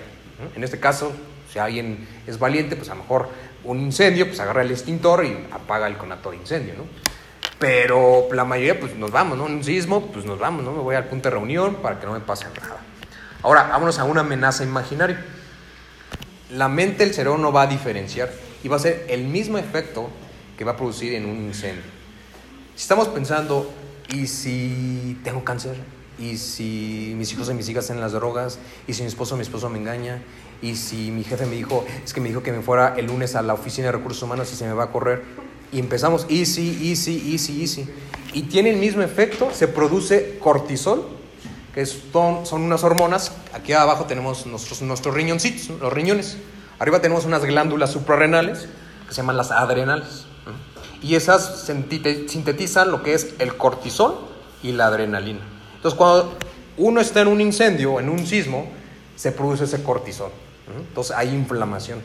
En 0.55 0.63
este 0.63 0.79
caso, 0.79 1.11
si 1.51 1.59
alguien 1.59 2.07
es 2.25 2.39
valiente, 2.39 2.77
pues 2.77 2.87
a 2.87 2.95
lo 2.95 3.01
mejor 3.01 3.27
un 3.65 3.77
incendio, 3.81 4.25
pues 4.25 4.39
agarra 4.39 4.61
el 4.61 4.71
extintor 4.71 5.25
y 5.25 5.47
apaga 5.51 5.87
el 5.87 5.97
conato 5.97 6.31
de 6.31 6.37
incendio, 6.37 6.75
¿no? 6.75 6.85
Pero 7.59 8.29
la 8.31 8.45
mayoría, 8.45 8.79
pues 8.79 8.95
nos 8.95 9.11
vamos, 9.11 9.37
¿no? 9.37 9.47
En 9.47 9.55
un 9.55 9.65
sismo, 9.65 10.13
pues 10.13 10.23
nos 10.23 10.39
vamos, 10.39 10.63
¿no? 10.63 10.71
Me 10.71 10.79
voy 10.79 10.95
al 10.95 11.09
punto 11.09 11.27
de 11.27 11.35
reunión 11.35 11.75
para 11.75 11.99
que 11.99 12.05
no 12.05 12.13
me 12.13 12.21
pase 12.21 12.45
nada. 12.57 12.77
Ahora, 13.43 13.63
vámonos 13.63 13.97
a 13.97 14.03
una 14.03 14.21
amenaza 14.21 14.63
imaginaria. 14.63 15.23
La 16.51 16.67
mente, 16.67 17.03
el 17.03 17.13
cerebro 17.13 17.39
no 17.39 17.51
va 17.51 17.63
a 17.63 17.67
diferenciar 17.67 18.31
y 18.63 18.67
va 18.67 18.75
a 18.75 18.79
ser 18.79 19.05
el 19.09 19.23
mismo 19.23 19.57
efecto 19.57 20.09
que 20.57 20.63
va 20.63 20.73
a 20.73 20.77
producir 20.77 21.13
en 21.13 21.25
un 21.25 21.37
incendio. 21.37 21.83
Si 22.75 22.83
estamos 22.83 23.07
pensando, 23.07 23.71
¿y 24.09 24.27
si 24.27 25.19
tengo 25.23 25.43
cáncer? 25.43 25.75
¿Y 26.19 26.37
si 26.37 27.13
mis 27.17 27.31
hijos 27.33 27.49
y 27.49 27.53
mis 27.53 27.67
hijas 27.67 27.89
en 27.89 27.99
las 27.99 28.11
drogas? 28.11 28.59
¿Y 28.87 28.93
si 28.93 29.01
mi 29.01 29.07
esposo 29.07 29.33
o 29.33 29.37
mi 29.37 29.43
esposo 29.43 29.69
me 29.69 29.79
engaña? 29.79 30.21
¿Y 30.61 30.75
si 30.75 31.09
mi 31.09 31.23
jefe 31.23 31.47
me 31.47 31.55
dijo, 31.55 31.83
es 32.03 32.13
que 32.13 32.21
me 32.21 32.29
dijo 32.29 32.43
que 32.43 32.51
me 32.51 32.61
fuera 32.61 32.93
el 32.95 33.07
lunes 33.07 33.35
a 33.35 33.41
la 33.41 33.53
oficina 33.55 33.87
de 33.87 33.93
recursos 33.93 34.21
humanos 34.21 34.51
y 34.53 34.55
se 34.55 34.65
me 34.65 34.73
va 34.73 34.83
a 34.83 34.91
correr? 34.91 35.23
Y 35.71 35.79
empezamos, 35.79 36.27
easy, 36.29 36.89
easy, 36.91 37.31
easy, 37.33 37.61
easy. 37.61 37.89
Y 38.33 38.43
tiene 38.43 38.69
el 38.69 38.77
mismo 38.77 39.01
efecto, 39.01 39.49
se 39.51 39.67
produce 39.67 40.37
cortisol, 40.39 41.20
que 41.73 41.85
son, 41.85 42.45
son 42.45 42.61
unas 42.61 42.83
hormonas. 42.83 43.31
Aquí 43.53 43.73
abajo 43.73 44.05
tenemos 44.05 44.45
nuestros, 44.45 44.81
nuestros 44.81 45.15
riñoncitos, 45.15 45.69
los 45.79 45.91
riñones. 45.91 46.37
Arriba 46.79 46.99
tenemos 47.01 47.25
unas 47.25 47.45
glándulas 47.45 47.91
suprarrenales 47.91 48.67
que 49.07 49.13
se 49.13 49.21
llaman 49.21 49.37
las 49.37 49.51
adrenales. 49.51 50.25
Y 51.01 51.15
esas 51.15 51.65
sintetizan 51.65 52.91
lo 52.91 53.01
que 53.01 53.13
es 53.13 53.33
el 53.39 53.57
cortisol 53.57 54.19
y 54.61 54.71
la 54.71 54.87
adrenalina. 54.87 55.41
Entonces, 55.75 55.97
cuando 55.97 56.37
uno 56.77 57.01
está 57.01 57.21
en 57.21 57.27
un 57.27 57.41
incendio, 57.41 57.99
en 57.99 58.09
un 58.09 58.25
sismo, 58.25 58.67
se 59.15 59.31
produce 59.31 59.63
ese 59.63 59.81
cortisol. 59.81 60.31
Entonces, 60.77 61.15
hay 61.15 61.29
inflamación. 61.29 62.01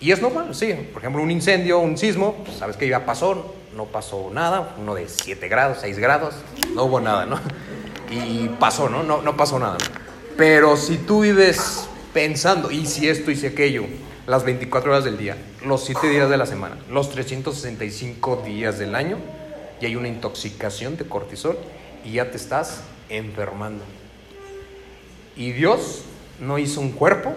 Y 0.00 0.12
es 0.12 0.22
normal, 0.22 0.54
sí. 0.54 0.72
Por 0.92 1.02
ejemplo, 1.02 1.22
un 1.22 1.30
incendio, 1.30 1.78
un 1.80 1.96
sismo, 1.96 2.36
pues, 2.44 2.58
sabes 2.58 2.76
que 2.76 2.88
ya 2.88 3.04
pasó, 3.04 3.54
no 3.76 3.84
pasó 3.86 4.30
nada, 4.32 4.74
uno 4.78 4.94
de 4.94 5.08
7 5.08 5.48
grados, 5.48 5.78
6 5.80 5.98
grados, 5.98 6.34
no 6.74 6.84
hubo 6.84 7.00
nada, 7.00 7.26
¿no? 7.26 7.40
Y 8.10 8.48
pasó, 8.60 8.88
¿no? 8.88 9.02
No, 9.02 9.22
no 9.22 9.36
pasó 9.36 9.58
nada. 9.58 9.78
Pero 10.36 10.76
si 10.76 10.98
tú 10.98 11.22
vives 11.22 11.88
pensando, 12.12 12.70
y 12.70 12.86
si 12.86 13.08
esto 13.08 13.30
y 13.30 13.46
aquello, 13.46 13.84
las 14.26 14.44
24 14.44 14.90
horas 14.90 15.04
del 15.04 15.18
día, 15.18 15.36
los 15.64 15.84
7 15.84 16.08
días 16.08 16.28
de 16.28 16.36
la 16.36 16.46
semana, 16.46 16.76
los 16.90 17.10
365 17.10 18.42
días 18.44 18.78
del 18.78 18.94
año, 18.94 19.18
y 19.80 19.86
hay 19.86 19.96
una 19.96 20.08
intoxicación 20.08 20.96
de 20.96 21.04
cortisol 21.04 21.58
y 22.04 22.12
ya 22.12 22.30
te 22.30 22.36
estás 22.36 22.82
enfermando. 23.08 23.84
Y 25.36 25.52
Dios 25.52 26.02
no 26.40 26.58
hizo 26.58 26.80
un 26.80 26.92
cuerpo 26.92 27.34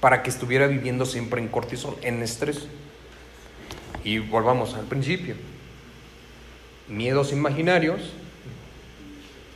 para 0.00 0.22
que 0.22 0.30
estuviera 0.30 0.66
viviendo 0.66 1.06
siempre 1.06 1.40
en 1.40 1.48
cortisol, 1.48 1.96
en 2.02 2.22
estrés. 2.22 2.66
Y 4.04 4.18
volvamos 4.18 4.74
al 4.74 4.84
principio. 4.84 5.34
Miedos 6.88 7.32
imaginarios 7.32 8.00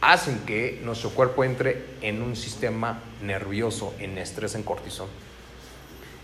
hacen 0.02 0.40
que 0.40 0.80
nuestro 0.84 1.10
cuerpo 1.10 1.44
entre 1.44 1.86
en 2.02 2.22
un 2.22 2.36
sistema 2.36 3.00
nervioso, 3.22 3.94
en 4.00 4.18
estrés, 4.18 4.56
en 4.56 4.64
cortisol. 4.64 5.08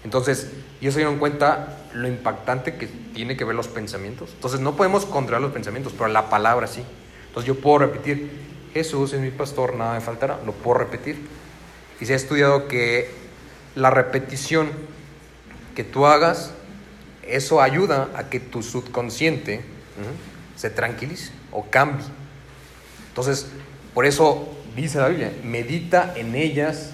Entonces, 0.04 0.50
ya 0.80 0.90
se 0.90 0.98
dieron 0.98 1.18
cuenta 1.18 1.78
lo 1.94 2.08
impactante 2.08 2.76
que 2.76 2.88
tiene 2.88 3.36
que 3.36 3.44
ver 3.44 3.54
los 3.54 3.68
pensamientos. 3.68 4.30
Entonces, 4.34 4.60
no 4.60 4.76
podemos 4.76 5.06
controlar 5.06 5.42
los 5.42 5.52
pensamientos, 5.52 5.92
pero 5.96 6.08
la 6.08 6.28
palabra 6.28 6.66
sí. 6.66 6.82
Entonces, 7.28 7.46
yo 7.46 7.60
puedo 7.60 7.78
repetir, 7.78 8.30
Jesús 8.74 9.12
es 9.12 9.20
mi 9.20 9.30
pastor, 9.30 9.74
nada 9.76 9.94
me 9.94 10.00
faltará, 10.00 10.40
lo 10.44 10.52
puedo 10.52 10.78
repetir. 10.78 11.16
Y 12.00 12.06
se 12.06 12.14
ha 12.14 12.16
estudiado 12.16 12.66
que 12.66 13.10
la 13.76 13.90
repetición 13.90 14.70
que 15.76 15.84
tú 15.84 16.06
hagas, 16.06 16.52
eso 17.22 17.62
ayuda 17.62 18.08
a 18.16 18.28
que 18.28 18.40
tu 18.40 18.64
subconsciente 18.64 19.62
se 20.56 20.70
tranquilice 20.70 21.30
o 21.52 21.66
cambie. 21.70 22.04
Entonces, 23.18 23.48
por 23.94 24.06
eso 24.06 24.46
dice 24.76 25.00
la 25.00 25.08
Biblia, 25.08 25.32
medita 25.42 26.12
en 26.14 26.36
ellas 26.36 26.90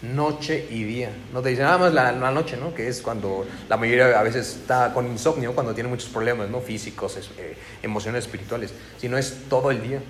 noche 0.00 0.64
y 0.70 0.84
día. 0.84 1.10
No 1.32 1.42
te 1.42 1.48
dice 1.48 1.62
nada 1.62 1.76
más 1.76 1.92
la, 1.92 2.12
noche, 2.30 2.56
¿no? 2.56 2.72
Que 2.72 2.86
es 2.86 3.02
cuando 3.02 3.44
la 3.68 3.76
mayoría 3.76 4.16
a 4.16 4.22
veces 4.22 4.58
está 4.60 4.94
con 4.94 5.08
insomnio, 5.08 5.56
cuando 5.56 5.74
tiene 5.74 5.88
muchos 5.90 6.08
problemas, 6.08 6.48
¿no? 6.50 6.60
Físicos, 6.60 7.18
eh, 7.36 7.56
emociones 7.82 8.26
espirituales, 8.26 8.72
sino 8.96 9.18
es 9.18 9.38
todo 9.48 9.72
el 9.72 9.82
día. 9.82 10.00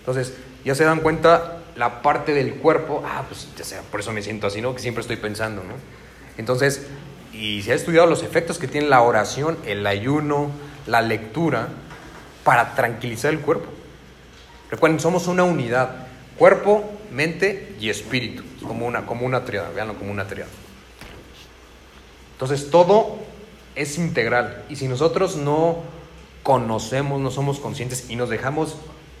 Entonces, 0.00 0.34
ya 0.62 0.74
se 0.74 0.84
dan 0.84 1.00
cuenta 1.00 1.60
la 1.74 2.02
parte 2.02 2.34
del 2.34 2.56
cuerpo, 2.56 3.02
ah, 3.02 3.24
pues 3.26 3.48
ya 3.56 3.64
sea, 3.64 3.80
por 3.80 4.00
eso 4.00 4.12
me 4.12 4.20
siento 4.20 4.46
así, 4.46 4.60
¿no? 4.60 4.74
Que 4.74 4.82
siempre 4.82 5.00
estoy 5.00 5.16
pensando, 5.16 5.62
¿no? 5.62 5.72
Entonces, 6.36 6.86
y 7.32 7.62
se 7.62 7.72
ha 7.72 7.74
estudiado 7.74 8.06
los 8.06 8.22
efectos 8.22 8.58
que 8.58 8.68
tiene 8.68 8.88
la 8.88 9.00
oración, 9.00 9.56
el 9.64 9.86
ayuno, 9.86 10.50
la 10.86 11.00
lectura, 11.00 11.68
para 12.44 12.74
tranquilizar 12.74 13.32
el 13.32 13.40
cuerpo. 13.40 13.70
Recuerden, 14.74 14.98
somos 14.98 15.28
una 15.28 15.44
unidad. 15.44 16.08
Cuerpo, 16.36 16.82
mente 17.12 17.76
y 17.78 17.90
espíritu. 17.90 18.42
como 18.66 18.86
una, 18.86 19.06
como 19.06 19.24
una 19.24 19.44
triada, 19.44 19.70
veanlo 19.70 19.94
como 19.94 20.10
una 20.10 20.26
triada. 20.26 20.50
Entonces 22.32 22.70
todo 22.70 23.18
es 23.76 23.98
integral. 23.98 24.64
Y 24.68 24.74
si 24.74 24.88
nosotros 24.88 25.36
no 25.36 25.76
conocemos, 26.42 27.20
no 27.20 27.30
somos 27.30 27.60
conscientes 27.60 28.10
y 28.10 28.16
nos 28.16 28.30
dejamos 28.30 28.74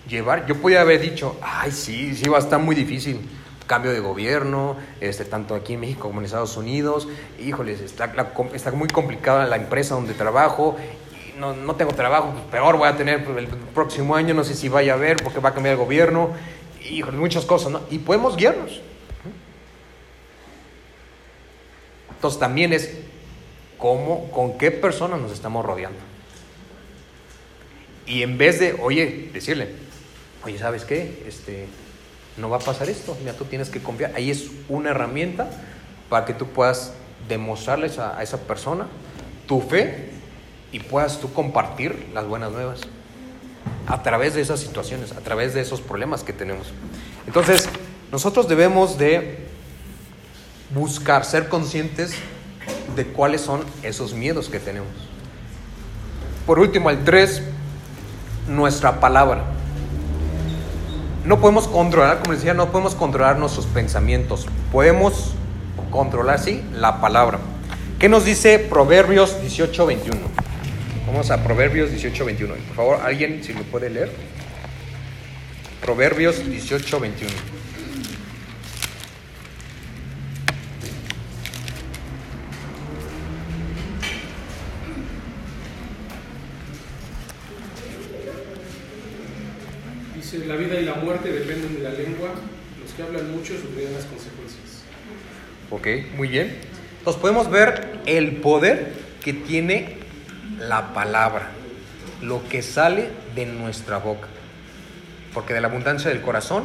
llevar, 0.08 0.44
yo 0.46 0.56
podía 0.56 0.80
haber 0.80 1.00
dicho, 1.00 1.36
ay, 1.40 1.70
sí, 1.70 2.16
sí 2.16 2.28
va 2.28 2.38
a 2.38 2.40
estar 2.40 2.58
muy 2.58 2.74
difícil. 2.74 3.20
Cambio 3.68 3.92
de 3.92 4.00
gobierno, 4.00 4.76
este, 5.00 5.24
tanto 5.24 5.54
aquí 5.54 5.74
en 5.74 5.80
México 5.80 6.08
como 6.08 6.18
en 6.18 6.24
Estados 6.24 6.56
Unidos. 6.56 7.06
Híjoles, 7.38 7.80
está, 7.80 8.12
está 8.54 8.72
muy 8.72 8.88
complicada 8.88 9.46
la 9.46 9.54
empresa 9.54 9.94
donde 9.94 10.14
trabajo 10.14 10.76
no, 11.38 11.54
no, 11.54 11.76
tengo 11.76 11.92
trabajo, 11.92 12.30
pues 12.32 12.44
peor 12.44 12.76
voy 12.76 12.88
a 12.88 12.96
tener 12.96 13.26
el 13.36 13.46
próximo 13.74 14.14
año, 14.14 14.34
no 14.34 14.44
sé 14.44 14.54
si 14.54 14.68
vaya 14.68 14.92
a 14.92 14.96
haber 14.96 15.16
porque 15.22 15.40
va 15.40 15.50
a 15.50 15.54
cambiar 15.54 15.74
el 15.74 15.78
gobierno, 15.78 16.30
y 16.84 17.02
muchas 17.02 17.44
cosas. 17.44 17.72
Y 17.90 17.98
podemos 17.98 18.36
guiarnos. 18.36 18.80
Entonces 22.10 22.40
también 22.40 22.72
es 22.72 22.90
cómo, 23.78 24.30
con 24.30 24.58
qué 24.58 24.70
personas 24.70 25.20
nos 25.20 25.32
estamos 25.32 25.64
rodeando. 25.64 25.98
Y 28.06 28.22
en 28.22 28.38
vez 28.38 28.60
de, 28.60 28.74
oye, 28.80 29.30
decirle, 29.32 29.68
oye, 30.44 30.58
¿sabes 30.58 30.84
qué? 30.84 31.24
Este, 31.26 31.66
no 32.36 32.50
va 32.50 32.58
a 32.58 32.60
pasar 32.60 32.88
esto, 32.88 33.16
mira, 33.20 33.32
tú 33.34 33.44
tienes 33.44 33.70
que 33.70 33.82
confiar. 33.82 34.12
Ahí 34.14 34.30
es 34.30 34.50
una 34.68 34.90
herramienta 34.90 35.50
para 36.08 36.26
que 36.26 36.34
tú 36.34 36.46
puedas 36.48 36.92
demostrarles 37.28 37.98
a 37.98 38.22
esa 38.22 38.38
persona 38.42 38.86
tu 39.46 39.60
fe 39.60 40.13
y 40.74 40.80
puedas 40.80 41.20
tú 41.20 41.32
compartir 41.32 42.10
las 42.12 42.26
buenas 42.26 42.50
nuevas 42.50 42.80
a 43.86 44.02
través 44.02 44.34
de 44.34 44.40
esas 44.40 44.58
situaciones, 44.58 45.12
a 45.12 45.20
través 45.20 45.54
de 45.54 45.60
esos 45.60 45.80
problemas 45.80 46.24
que 46.24 46.32
tenemos. 46.32 46.66
Entonces, 47.28 47.68
nosotros 48.10 48.48
debemos 48.48 48.98
de 48.98 49.46
buscar, 50.74 51.24
ser 51.24 51.48
conscientes 51.48 52.14
de 52.96 53.06
cuáles 53.06 53.42
son 53.42 53.62
esos 53.84 54.14
miedos 54.14 54.48
que 54.48 54.58
tenemos. 54.58 54.90
Por 56.44 56.58
último, 56.58 56.90
el 56.90 57.04
3, 57.04 57.40
nuestra 58.48 58.98
palabra. 58.98 59.44
No 61.24 61.40
podemos 61.40 61.68
controlar, 61.68 62.18
como 62.18 62.34
decía, 62.34 62.52
no 62.52 62.72
podemos 62.72 62.96
controlar 62.96 63.38
nuestros 63.38 63.66
pensamientos. 63.66 64.48
Podemos 64.72 65.34
controlar, 65.92 66.40
sí, 66.40 66.64
la 66.72 67.00
palabra. 67.00 67.38
¿Qué 68.00 68.08
nos 68.08 68.24
dice 68.24 68.58
Proverbios 68.58 69.40
18, 69.40 69.86
21? 69.86 70.33
Vamos 71.06 71.30
a 71.30 71.44
Proverbios 71.44 71.90
18, 71.90 72.24
21. 72.24 72.54
Por 72.54 72.76
favor, 72.76 73.00
alguien 73.02 73.44
si 73.44 73.52
lo 73.52 73.62
puede 73.64 73.90
leer. 73.90 74.10
Proverbios 75.82 76.48
18, 76.48 76.98
21. 76.98 77.32
Dice, 90.16 90.38
la 90.46 90.56
vida 90.56 90.80
y 90.80 90.84
la 90.86 90.94
muerte 90.94 91.30
dependen 91.30 91.74
de 91.74 91.80
la 91.82 91.90
lengua. 91.90 92.30
Los 92.82 92.92
que 92.94 93.02
hablan 93.02 93.30
mucho 93.30 93.52
sufrirán 93.60 93.92
las 93.92 94.06
consecuencias. 94.06 94.84
Ok, 95.70 96.16
muy 96.16 96.28
bien. 96.28 96.56
Entonces 96.98 97.20
podemos 97.20 97.50
ver 97.50 98.00
el 98.06 98.36
poder 98.36 98.94
que 99.22 99.34
tiene 99.34 99.93
la 100.58 100.92
palabra, 100.94 101.50
lo 102.22 102.46
que 102.48 102.62
sale 102.62 103.10
de 103.34 103.46
nuestra 103.46 103.98
boca. 103.98 104.28
Porque 105.32 105.54
de 105.54 105.60
la 105.60 105.68
abundancia 105.68 106.10
del 106.10 106.20
corazón 106.20 106.64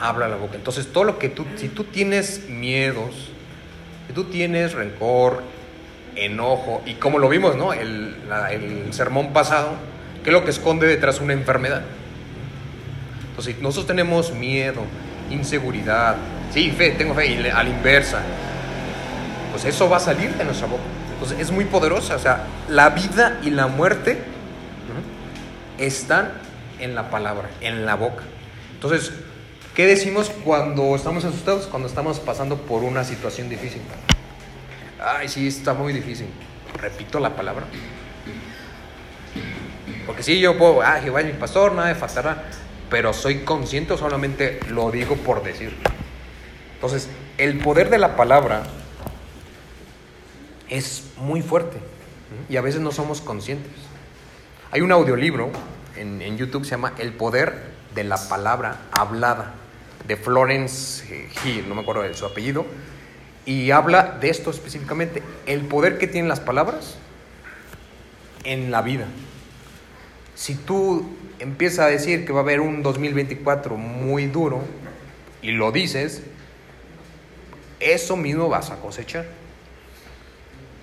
habla 0.00 0.28
la 0.28 0.36
boca. 0.36 0.56
Entonces, 0.56 0.92
todo 0.92 1.04
lo 1.04 1.18
que 1.18 1.28
tú, 1.28 1.46
si 1.56 1.68
tú 1.68 1.84
tienes 1.84 2.48
miedos, 2.48 3.30
si 4.06 4.12
tú 4.12 4.24
tienes 4.24 4.72
rencor, 4.72 5.42
enojo, 6.16 6.82
y 6.84 6.94
como 6.94 7.18
lo 7.18 7.28
vimos, 7.28 7.56
¿no? 7.56 7.72
El, 7.72 8.16
el 8.50 8.92
sermón 8.92 9.32
pasado, 9.32 9.70
¿qué 10.24 10.30
es 10.30 10.34
lo 10.34 10.44
que 10.44 10.50
esconde 10.50 10.86
detrás 10.86 11.18
de 11.18 11.24
una 11.24 11.32
enfermedad? 11.32 11.82
Entonces, 13.30 13.54
si 13.56 13.62
nosotros 13.62 13.86
tenemos 13.86 14.32
miedo, 14.32 14.82
inseguridad, 15.30 16.16
sí, 16.52 16.70
fe, 16.70 16.90
tengo 16.90 17.14
fe, 17.14 17.26
y 17.26 17.48
a 17.48 17.62
la 17.62 17.68
inversa, 17.68 18.20
pues 19.52 19.64
eso 19.64 19.88
va 19.88 19.98
a 19.98 20.00
salir 20.00 20.34
de 20.34 20.44
nuestra 20.44 20.66
boca. 20.66 20.97
Entonces 21.18 21.40
es 21.40 21.50
muy 21.50 21.64
poderosa. 21.64 22.14
O 22.14 22.18
sea, 22.20 22.46
la 22.68 22.90
vida 22.90 23.40
y 23.42 23.50
la 23.50 23.66
muerte 23.66 24.18
están 25.78 26.30
en 26.78 26.94
la 26.94 27.10
palabra, 27.10 27.50
en 27.60 27.84
la 27.84 27.96
boca. 27.96 28.22
Entonces, 28.74 29.12
¿qué 29.74 29.86
decimos 29.86 30.30
cuando 30.44 30.94
estamos 30.94 31.24
asustados? 31.24 31.66
Cuando 31.66 31.88
estamos 31.88 32.20
pasando 32.20 32.56
por 32.56 32.84
una 32.84 33.02
situación 33.02 33.48
difícil. 33.48 33.82
Ay, 35.04 35.28
sí, 35.28 35.48
está 35.48 35.74
muy 35.74 35.92
difícil. 35.92 36.28
Repito 36.80 37.18
la 37.18 37.34
palabra. 37.34 37.64
Porque 40.06 40.22
sí, 40.22 40.38
yo 40.38 40.56
puedo, 40.56 40.82
ah, 40.82 41.00
Jehová 41.02 41.20
es 41.20 41.26
mi 41.26 41.32
pastor, 41.32 41.72
nada 41.72 41.88
de 41.88 41.96
faltará, 41.96 42.44
pero 42.88 43.12
soy 43.12 43.40
consciente 43.40 43.98
solamente 43.98 44.60
lo 44.68 44.92
digo 44.92 45.16
por 45.16 45.42
decir. 45.42 45.74
Entonces, 46.74 47.08
el 47.38 47.58
poder 47.58 47.90
de 47.90 47.98
la 47.98 48.14
palabra 48.14 48.62
es 50.68 51.04
muy 51.16 51.42
fuerte 51.42 51.78
y 52.48 52.56
a 52.56 52.60
veces 52.60 52.80
no 52.80 52.92
somos 52.92 53.20
conscientes. 53.20 53.72
Hay 54.70 54.80
un 54.80 54.92
audiolibro 54.92 55.50
en, 55.96 56.36
YouTube 56.36 56.64
se 56.64 56.72
llama 56.72 56.92
El 56.98 57.12
poder 57.12 57.72
de 57.94 58.04
la 58.04 58.16
palabra 58.28 58.82
hablada 58.92 59.54
de 60.06 60.16
Florence 60.16 61.04
eh, 61.12 61.28
Hill, 61.44 61.68
no 61.68 61.74
me 61.74 61.82
acuerdo 61.82 62.02
de 62.02 62.14
su 62.14 62.24
apellido, 62.24 62.64
y 63.44 63.70
habla 63.70 64.18
de 64.20 64.30
esto 64.30 64.50
específicamente, 64.50 65.22
el 65.46 65.62
poder 65.62 65.98
que 65.98 66.06
tienen 66.06 66.28
las 66.28 66.40
palabras 66.40 66.96
en 68.44 68.70
la 68.70 68.82
vida. 68.82 69.06
Si 70.34 70.54
tú 70.54 71.10
empiezas 71.38 71.80
a 71.80 71.88
decir 71.88 72.24
que 72.24 72.32
va 72.32 72.40
a 72.40 72.42
haber 72.42 72.60
un 72.60 72.82
2024 72.82 73.76
muy 73.76 74.26
duro 74.26 74.62
y 75.42 75.50
lo 75.50 75.72
dices, 75.72 76.22
eso 77.80 78.16
mismo 78.16 78.48
vas 78.48 78.70
a 78.70 78.76
cosechar. 78.76 79.26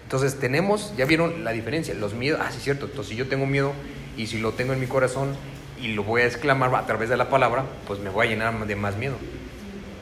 Entonces 0.06 0.40
tenemos, 0.40 0.94
ya 0.96 1.06
vieron 1.06 1.44
la 1.44 1.52
diferencia, 1.52 1.94
los 1.96 2.14
miedos, 2.14 2.40
ah, 2.42 2.52
sí 2.52 2.60
es 2.60 2.64
cierto, 2.64 2.86
entonces 2.86 3.10
si 3.10 3.16
yo 3.16 3.28
tengo 3.28 3.48
miedo 3.48 3.74
y 4.16 4.28
si 4.28 4.40
lo 4.40 4.52
tengo 4.52 4.72
en 4.74 4.80
mi 4.80 4.86
corazón 4.86 5.36
y 5.82 5.90
lo 5.90 6.04
voy 6.04 6.22
a 6.22 6.26
exclamar 6.26 6.74
a 6.76 6.86
través 6.86 7.10
de 7.10 7.18
la 7.18 7.30
palabra, 7.30 7.66
pues 7.88 8.00
me 8.00 8.12
voy 8.12 8.28
a 8.28 8.30
llenar 8.30 8.68
de 8.68 8.76
más 8.76 8.96
miedo. 8.98 9.16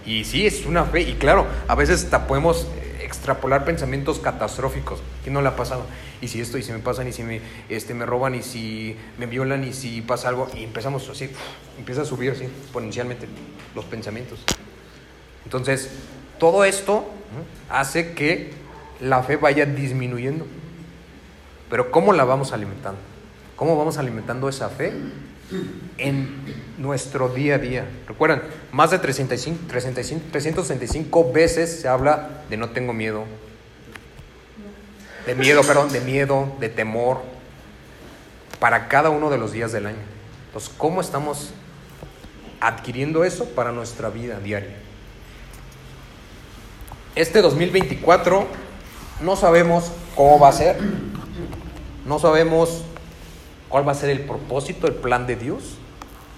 Y 0.06 0.26
sí, 0.26 0.45
es 0.45 0.66
una 0.66 0.84
fe, 0.84 1.01
y 1.01 1.14
claro, 1.14 1.47
a 1.70 1.76
veces 1.76 2.04
hasta 2.04 2.28
podemos 2.28 2.68
extrapolar 3.01 3.64
pensamientos 3.64 4.20
catastróficos. 4.20 5.01
¿Quién 5.24 5.34
no 5.34 5.41
le 5.41 5.47
ha 5.47 5.56
pasado? 5.56 5.86
Y 6.22 6.28
si 6.28 6.41
esto, 6.41 6.58
y 6.58 6.64
si 6.64 6.74
me 6.74 6.80
pasan, 6.80 7.08
y 7.08 7.14
si 7.14 7.24
me, 7.24 7.41
este, 7.70 7.93
me 7.93 8.06
roban, 8.06 8.36
y 8.36 8.43
si 8.43 8.97
me 9.18 9.26
violan, 9.26 9.64
y 9.64 9.72
si 9.72 10.01
pasa 10.01 10.28
algo, 10.30 10.49
y 10.54 10.64
empezamos 10.64 11.08
así, 11.10 11.30
empieza 11.78 12.01
a 12.01 12.06
subir 12.06 12.32
así, 12.32 12.43
exponencialmente 12.43 13.28
los 13.76 13.86
pensamientos. 13.86 14.39
Entonces, 15.45 15.89
todo 16.39 16.66
esto 16.66 17.06
hace 17.70 18.14
que 18.14 18.51
la 19.00 19.24
fe 19.24 19.38
vaya 19.38 19.66
disminuyendo. 19.66 20.46
Pero 21.70 21.91
¿cómo 21.91 22.14
la 22.14 22.24
vamos 22.24 22.54
alimentando? 22.54 23.00
¿Cómo 23.56 23.78
vamos 23.78 23.98
alimentando 23.98 24.50
esa 24.50 24.70
fe? 24.70 24.94
En 25.98 26.30
nuestro 26.78 27.30
día 27.30 27.56
a 27.56 27.58
día. 27.58 27.86
Recuerdan, 28.08 28.44
más 28.72 28.91
de 28.91 29.00
365, 29.00 29.68
365 30.32 31.32
veces 31.32 31.82
se 31.82 31.88
habla 31.88 32.44
de 32.50 32.58
no 32.58 32.70
tengo 32.70 32.94
miedo. 32.94 33.26
De 35.26 35.36
miedo, 35.36 35.62
perdón, 35.64 35.91
de 35.91 36.02
miedo, 36.02 36.52
de 36.60 36.70
temor, 36.70 37.22
para 38.60 38.88
cada 38.88 39.10
uno 39.10 39.30
de 39.30 39.38
los 39.38 39.52
días 39.52 39.72
del 39.72 39.86
año. 39.86 39.98
Entonces, 40.48 40.72
¿cómo 40.78 41.02
estamos 41.02 41.54
adquiriendo 42.60 43.24
eso 43.24 43.46
para 43.50 43.72
nuestra 43.72 44.10
vida 44.10 44.39
diaria? 44.39 44.76
Este 47.16 47.41
2024 47.41 48.48
no 49.22 49.36
sabemos 49.36 49.91
cómo 50.16 50.39
va 50.39 50.49
a 50.49 50.53
ser, 50.53 50.78
no 52.05 52.20
sabemos 52.20 52.84
cuál 53.70 53.88
va 53.88 53.93
a 53.93 53.95
ser 53.95 54.09
el 54.09 54.22
propósito, 54.22 54.88
el 54.88 54.93
plan 54.93 55.28
de 55.28 55.36
Dios, 55.36 55.78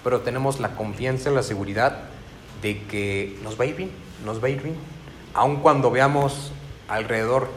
pero 0.04 0.20
tenemos 0.20 0.60
la 0.60 0.74
confianza 0.76 1.30
y 1.30 1.34
la 1.34 1.42
seguridad 1.42 2.04
de 2.62 2.82
que 2.84 3.38
nos 3.42 3.58
va 3.58 3.64
a 3.64 3.66
ir 3.66 3.76
bien, 3.76 3.90
nos 4.24 4.42
va 4.42 4.46
a 4.46 4.50
ir 4.50 4.62
bien. 4.62 4.76
Aun 5.34 5.56
cuando 5.56 5.90
veamos 5.90 6.52
alrededor 6.88 7.48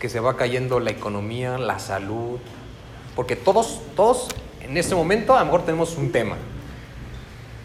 que 0.00 0.08
se 0.08 0.20
va 0.20 0.36
cayendo 0.36 0.80
la 0.80 0.90
economía, 0.90 1.58
la 1.58 1.78
salud, 1.78 2.38
porque 3.14 3.36
todos, 3.36 3.80
todos 3.94 4.28
en 4.60 4.76
este 4.76 4.94
momento 4.94 5.36
a 5.36 5.40
lo 5.40 5.44
mejor 5.46 5.64
tenemos 5.64 5.96
un 5.96 6.10
tema 6.10 6.36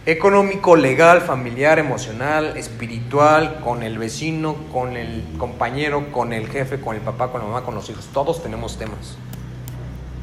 económico, 0.08 0.76
legal, 0.76 1.22
familiar, 1.22 1.78
emocional, 1.78 2.58
espiritual, 2.58 3.60
con 3.64 3.84
el 3.84 4.00
vecino, 4.00 4.56
con 4.74 4.98
el 4.98 5.24
compañero, 5.38 6.12
con 6.12 6.34
el 6.34 6.48
jefe, 6.48 6.80
con 6.80 6.96
el 6.96 7.02
papá, 7.02 7.32
con 7.32 7.42
la 7.42 7.48
mamá, 7.48 7.64
con 7.64 7.76
los 7.76 7.88
hijos. 7.90 8.08
Todos 8.12 8.42
tenemos 8.42 8.80
temas. 8.80 9.18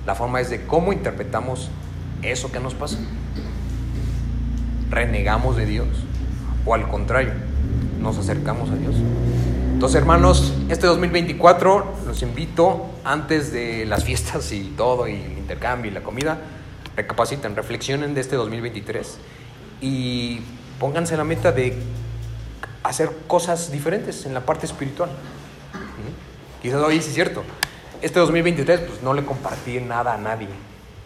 La 0.05 0.17
forma 0.17 0.41
es 0.41 0.51
de 0.51 0.67
cómo 0.67 0.93
interpretamos 0.93 1.71
eso 2.23 2.51
que 2.51 2.59
nos 2.59 2.75
pasa 2.75 2.99
renegamos 4.91 5.57
de 5.57 5.67
Dios 5.67 5.89
o 6.65 6.75
al 6.75 6.89
contrario, 6.89 7.33
nos 8.01 8.17
acercamos 8.17 8.71
a 8.71 8.77
Dios. 8.77 8.95
Entonces, 9.73 10.01
hermanos, 10.01 10.55
este 10.71 10.87
2024 10.87 11.95
los 12.07 12.23
invito, 12.23 12.87
antes 13.05 13.53
de 13.53 13.85
las 13.85 14.05
fiestas 14.05 14.51
y 14.53 14.73
todo, 14.77 15.09
y 15.09 15.15
el 15.15 15.39
intercambio 15.39 15.91
y 15.91 15.95
la 15.95 16.03
comida, 16.03 16.39
recapaciten, 16.97 17.57
reflexionen 17.57 18.15
de 18.15 18.21
este 18.21 18.37
2023 18.37 19.19
y 19.85 20.41
pónganse 20.79 21.17
la 21.17 21.25
meta 21.25 21.53
de 21.53 21.77
hacer 22.83 23.11
cosas 23.27 23.71
diferentes 23.71 24.25
en 24.27 24.35
la 24.35 24.41
parte 24.41 24.67
espiritual. 24.67 25.11
Quizás 26.63 26.81
hoy 26.83 27.01
sí 27.03 27.09
es 27.09 27.15
cierto. 27.15 27.43
Este 28.01 28.19
2023, 28.21 28.81
pues 28.81 29.03
no 29.03 29.13
le 29.13 29.25
compartí 29.25 29.81
nada 29.81 30.15
a 30.15 30.19
nadie. 30.19 30.49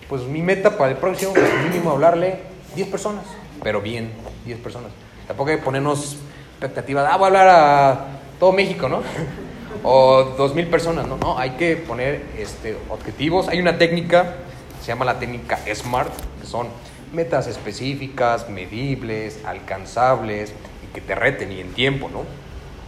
Pues 0.09 0.23
mi 0.23 0.43
meta 0.43 0.77
para 0.79 0.93
el 0.93 0.97
próximo 0.97 1.35
es 1.37 1.71
mínimo 1.71 1.91
hablarle 1.91 2.41
10 2.75 2.89
personas 2.89 3.25
pero 3.63 3.81
bien, 3.81 4.13
10 4.47 4.59
personas. 4.61 4.91
Tampoco 5.27 5.51
hay 5.51 5.57
que 5.57 5.63
ponernos 5.63 6.17
expectativas, 6.53 7.09
ah, 7.11 7.17
voy 7.17 7.25
a 7.25 7.27
hablar 7.27 7.49
a 7.49 8.07
todo 8.39 8.53
México, 8.53 8.89
¿no? 8.89 9.03
o 9.83 10.37
2.000 10.37 10.71
personas, 10.71 11.07
¿no? 11.07 11.17
No, 11.17 11.39
hay 11.39 11.51
que 11.51 11.77
poner 11.77 12.25
este, 12.39 12.77
objetivos. 12.89 13.49
Hay 13.49 13.61
una 13.61 13.79
técnica, 13.79 14.37
se 14.81 14.89
llama 14.89 15.05
la 15.05 15.19
técnica 15.19 15.59
SMART, 15.73 16.13
que 16.41 16.47
son 16.47 16.69
metas 17.13 17.47
específicas, 17.47 18.49
medibles, 18.49 19.41
alcanzables 19.45 20.53
y 20.85 20.93
que 20.95 21.01
te 21.01 21.15
reten 21.15 21.53
y 21.53 21.61
en 21.61 21.73
tiempo, 21.73 22.09
¿no? 22.09 22.25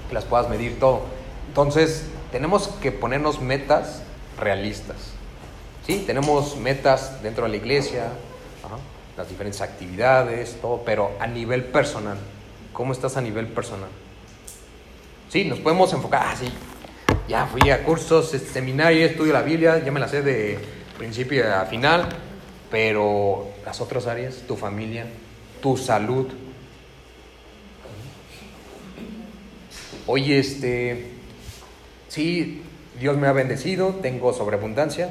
Que 0.09 0.15
las 0.15 0.25
puedas 0.25 0.49
medir 0.49 0.79
todo. 0.79 1.03
Entonces, 1.49 2.07
tenemos 2.33 2.69
que 2.81 2.93
ponernos 2.93 3.41
metas 3.41 4.03
realistas. 4.39 5.13
¿Sí? 5.87 6.05
Tenemos 6.07 6.57
metas 6.57 7.23
dentro 7.23 7.45
de 7.45 7.51
la 7.51 7.57
iglesia, 7.57 8.09
las 9.17 9.29
diferentes 9.29 9.61
actividades, 9.61 10.57
todo, 10.61 10.83
pero 10.85 11.13
a 11.21 11.27
nivel 11.27 11.65
personal. 11.65 12.19
¿Cómo 12.73 12.93
estás 12.93 13.17
a 13.17 13.21
nivel 13.21 13.49
personal? 13.49 13.89
Sí, 15.29 15.45
nos 15.45 15.59
podemos 15.59 15.93
enfocar, 15.93 16.23
ah, 16.27 16.35
sí, 16.39 16.51
ya 17.29 17.47
fui 17.47 17.71
a 17.71 17.85
cursos, 17.85 18.33
este, 18.35 18.51
seminarios, 18.51 19.11
estudio 19.11 19.33
la 19.33 19.43
Biblia, 19.43 19.79
ya 19.85 19.93
me 19.93 20.01
la 20.01 20.09
sé 20.09 20.23
de 20.23 20.59
principio 20.99 21.45
a 21.55 21.65
final, 21.67 22.09
pero 22.71 23.50
las 23.65 23.81
otras 23.81 24.07
áreas, 24.07 24.43
tu 24.47 24.57
familia, 24.57 25.07
tu 25.61 25.77
salud. 25.77 26.27
Oye, 30.07 30.39
este, 30.39 31.11
sí, 32.09 32.63
Dios 32.99 33.17
me 33.17 33.27
ha 33.27 33.33
bendecido, 33.33 33.95
tengo 34.03 34.33
sobreabundancia. 34.33 35.11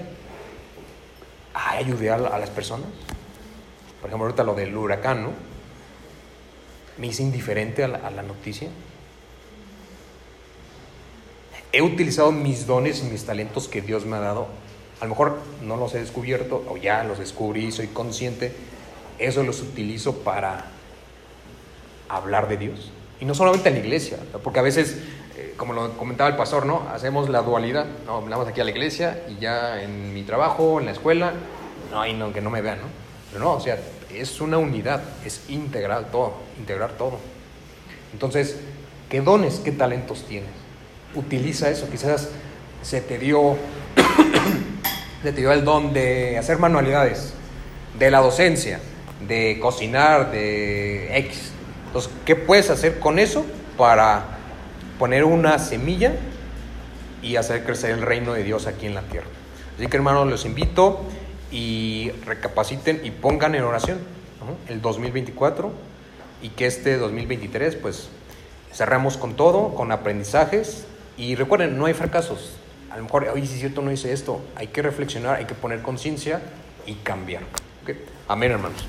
Ayudé 1.54 2.12
a 2.12 2.18
las 2.18 2.50
personas. 2.50 2.88
Por 4.00 4.10
ejemplo, 4.10 4.28
ahorita 4.28 4.44
lo 4.44 4.56
del 4.56 4.76
huracán, 4.76 5.24
¿no? 5.24 5.32
Me 6.98 7.08
hice 7.08 7.24
indiferente 7.24 7.84
a 7.84 7.88
la, 7.88 8.24
noticia. 8.24 8.70
He 11.72 11.82
utilizado 11.82 12.32
mis 12.32 12.66
dones 12.66 13.02
y 13.02 13.04
mis 13.04 13.26
talentos 13.26 13.68
que 13.68 13.82
Dios 13.82 14.06
me 14.06 14.18
ha 14.18 14.20
dado. 14.20 14.48
A 15.00 15.06
lo 15.06 15.10
mejor 15.10 15.40
no 15.64 15.78
los 15.78 15.94
he 15.96 16.00
descubierto 16.00 16.66
o 16.70 16.78
ya 16.78 17.04
los 17.04 17.20
descubrí, 17.20 17.72
soy 17.72 17.88
consciente. 17.88 18.54
Eso 19.18 19.44
los 19.44 19.62
utilizo 19.62 20.18
para 20.20 20.66
hablar 22.10 22.48
de 22.48 22.58
Dios. 22.58 22.92
Y 23.20 23.26
no 23.26 23.34
solamente 23.34 23.70
en 23.70 23.76
la 23.76 23.82
iglesia, 23.82 24.18
porque 24.44 24.60
a 24.60 24.62
veces, 24.62 24.98
eh, 25.38 25.54
como 25.58 25.74
lo 25.74 25.98
comentaba 25.98 26.30
el 26.30 26.36
pastor, 26.36 26.66
¿no? 26.66 26.88
Hacemos 26.90 27.30
la 27.30 27.42
dualidad, 27.42 27.86
¿no? 28.06 28.18
Hablamos 28.18 28.48
aquí 28.48 28.62
a 28.62 28.64
la 28.64 28.72
iglesia 28.72 29.24
y 29.30 29.42
ya 29.42 29.82
en 29.82 30.14
mi 30.14 30.24
trabajo, 30.24 30.80
en 30.80 30.86
la 30.86 30.92
escuela, 30.92 31.34
no, 31.92 32.06
y 32.06 32.14
no, 32.14 32.32
que 32.32 32.42
no 32.42 32.50
me 32.50 32.62
vean, 32.62 32.80
¿no? 32.80 32.88
Pero 33.32 33.44
no, 33.44 33.54
o 33.54 33.60
sea, 33.60 33.78
es 34.14 34.42
una 34.42 34.58
unidad, 34.58 35.02
es 35.26 35.50
integral 35.50 36.08
todo, 36.12 36.34
integrar 36.58 36.92
todo. 36.94 37.20
Entonces, 38.14 38.58
¿qué 39.10 39.22
dones, 39.22 39.60
qué 39.60 39.72
talentos 39.72 40.26
tienes? 40.26 40.50
Utiliza 41.14 41.70
eso, 41.70 41.90
quizás 41.90 42.30
se 42.82 43.02
te 43.02 43.18
dio, 43.18 43.56
se 45.22 45.34
te 45.34 45.42
dio 45.42 45.52
el 45.52 45.66
don 45.66 45.94
de 45.94 46.38
hacer 46.38 46.60
manualidades, 46.60 47.34
de 47.98 48.12
la 48.12 48.20
docencia, 48.20 48.80
de 49.28 49.60
cocinar, 49.62 50.32
de 50.32 51.18
X. 51.18 51.52
Entonces, 51.88 52.12
¿qué 52.26 52.36
puedes 52.36 52.70
hacer 52.70 53.00
con 53.00 53.20
eso 53.20 53.46
para 53.78 54.38
poner 54.98 55.24
una 55.24 55.60
semilla 55.60 56.14
y 57.22 57.36
hacer 57.36 57.66
crecer 57.66 57.92
el 57.92 58.02
reino 58.02 58.34
de 58.34 58.44
Dios 58.44 58.68
aquí 58.68 58.86
en 58.86 58.96
la 58.96 59.02
tierra? 59.02 59.28
Así 59.76 59.88
que 59.88 59.98
hermanos, 59.98 60.28
los 60.28 60.46
invito 60.46 61.02
y 61.52 62.12
recapaciten 62.26 63.02
y 63.04 63.12
pongan 63.12 63.56
en 63.56 63.64
oración 63.64 64.00
el 64.68 64.82
2024 64.82 65.72
y 66.42 66.50
que 66.50 66.66
este 66.66 66.98
2023 66.98 67.76
pues 67.76 68.10
cerramos 68.72 69.18
con 69.18 69.36
todo, 69.36 69.74
con 69.76 69.92
aprendizajes 69.92 70.86
y 71.18 71.36
recuerden, 71.36 71.78
no 71.78 71.86
hay 71.86 71.94
fracasos. 71.94 72.59
A 72.92 72.98
lo 72.98 73.04
mejor, 73.04 73.28
hoy 73.34 73.46
si 73.46 73.54
es 73.54 73.60
cierto, 73.60 73.82
no 73.82 73.92
hice 73.92 74.12
esto. 74.12 74.42
Hay 74.56 74.68
que 74.68 74.82
reflexionar, 74.82 75.36
hay 75.36 75.46
que 75.46 75.56
poner 75.56 75.82
conciencia 75.82 76.42
y 76.86 76.96
cambiar. 76.96 77.44
Amén, 78.28 78.52
hermanos. 78.52 78.86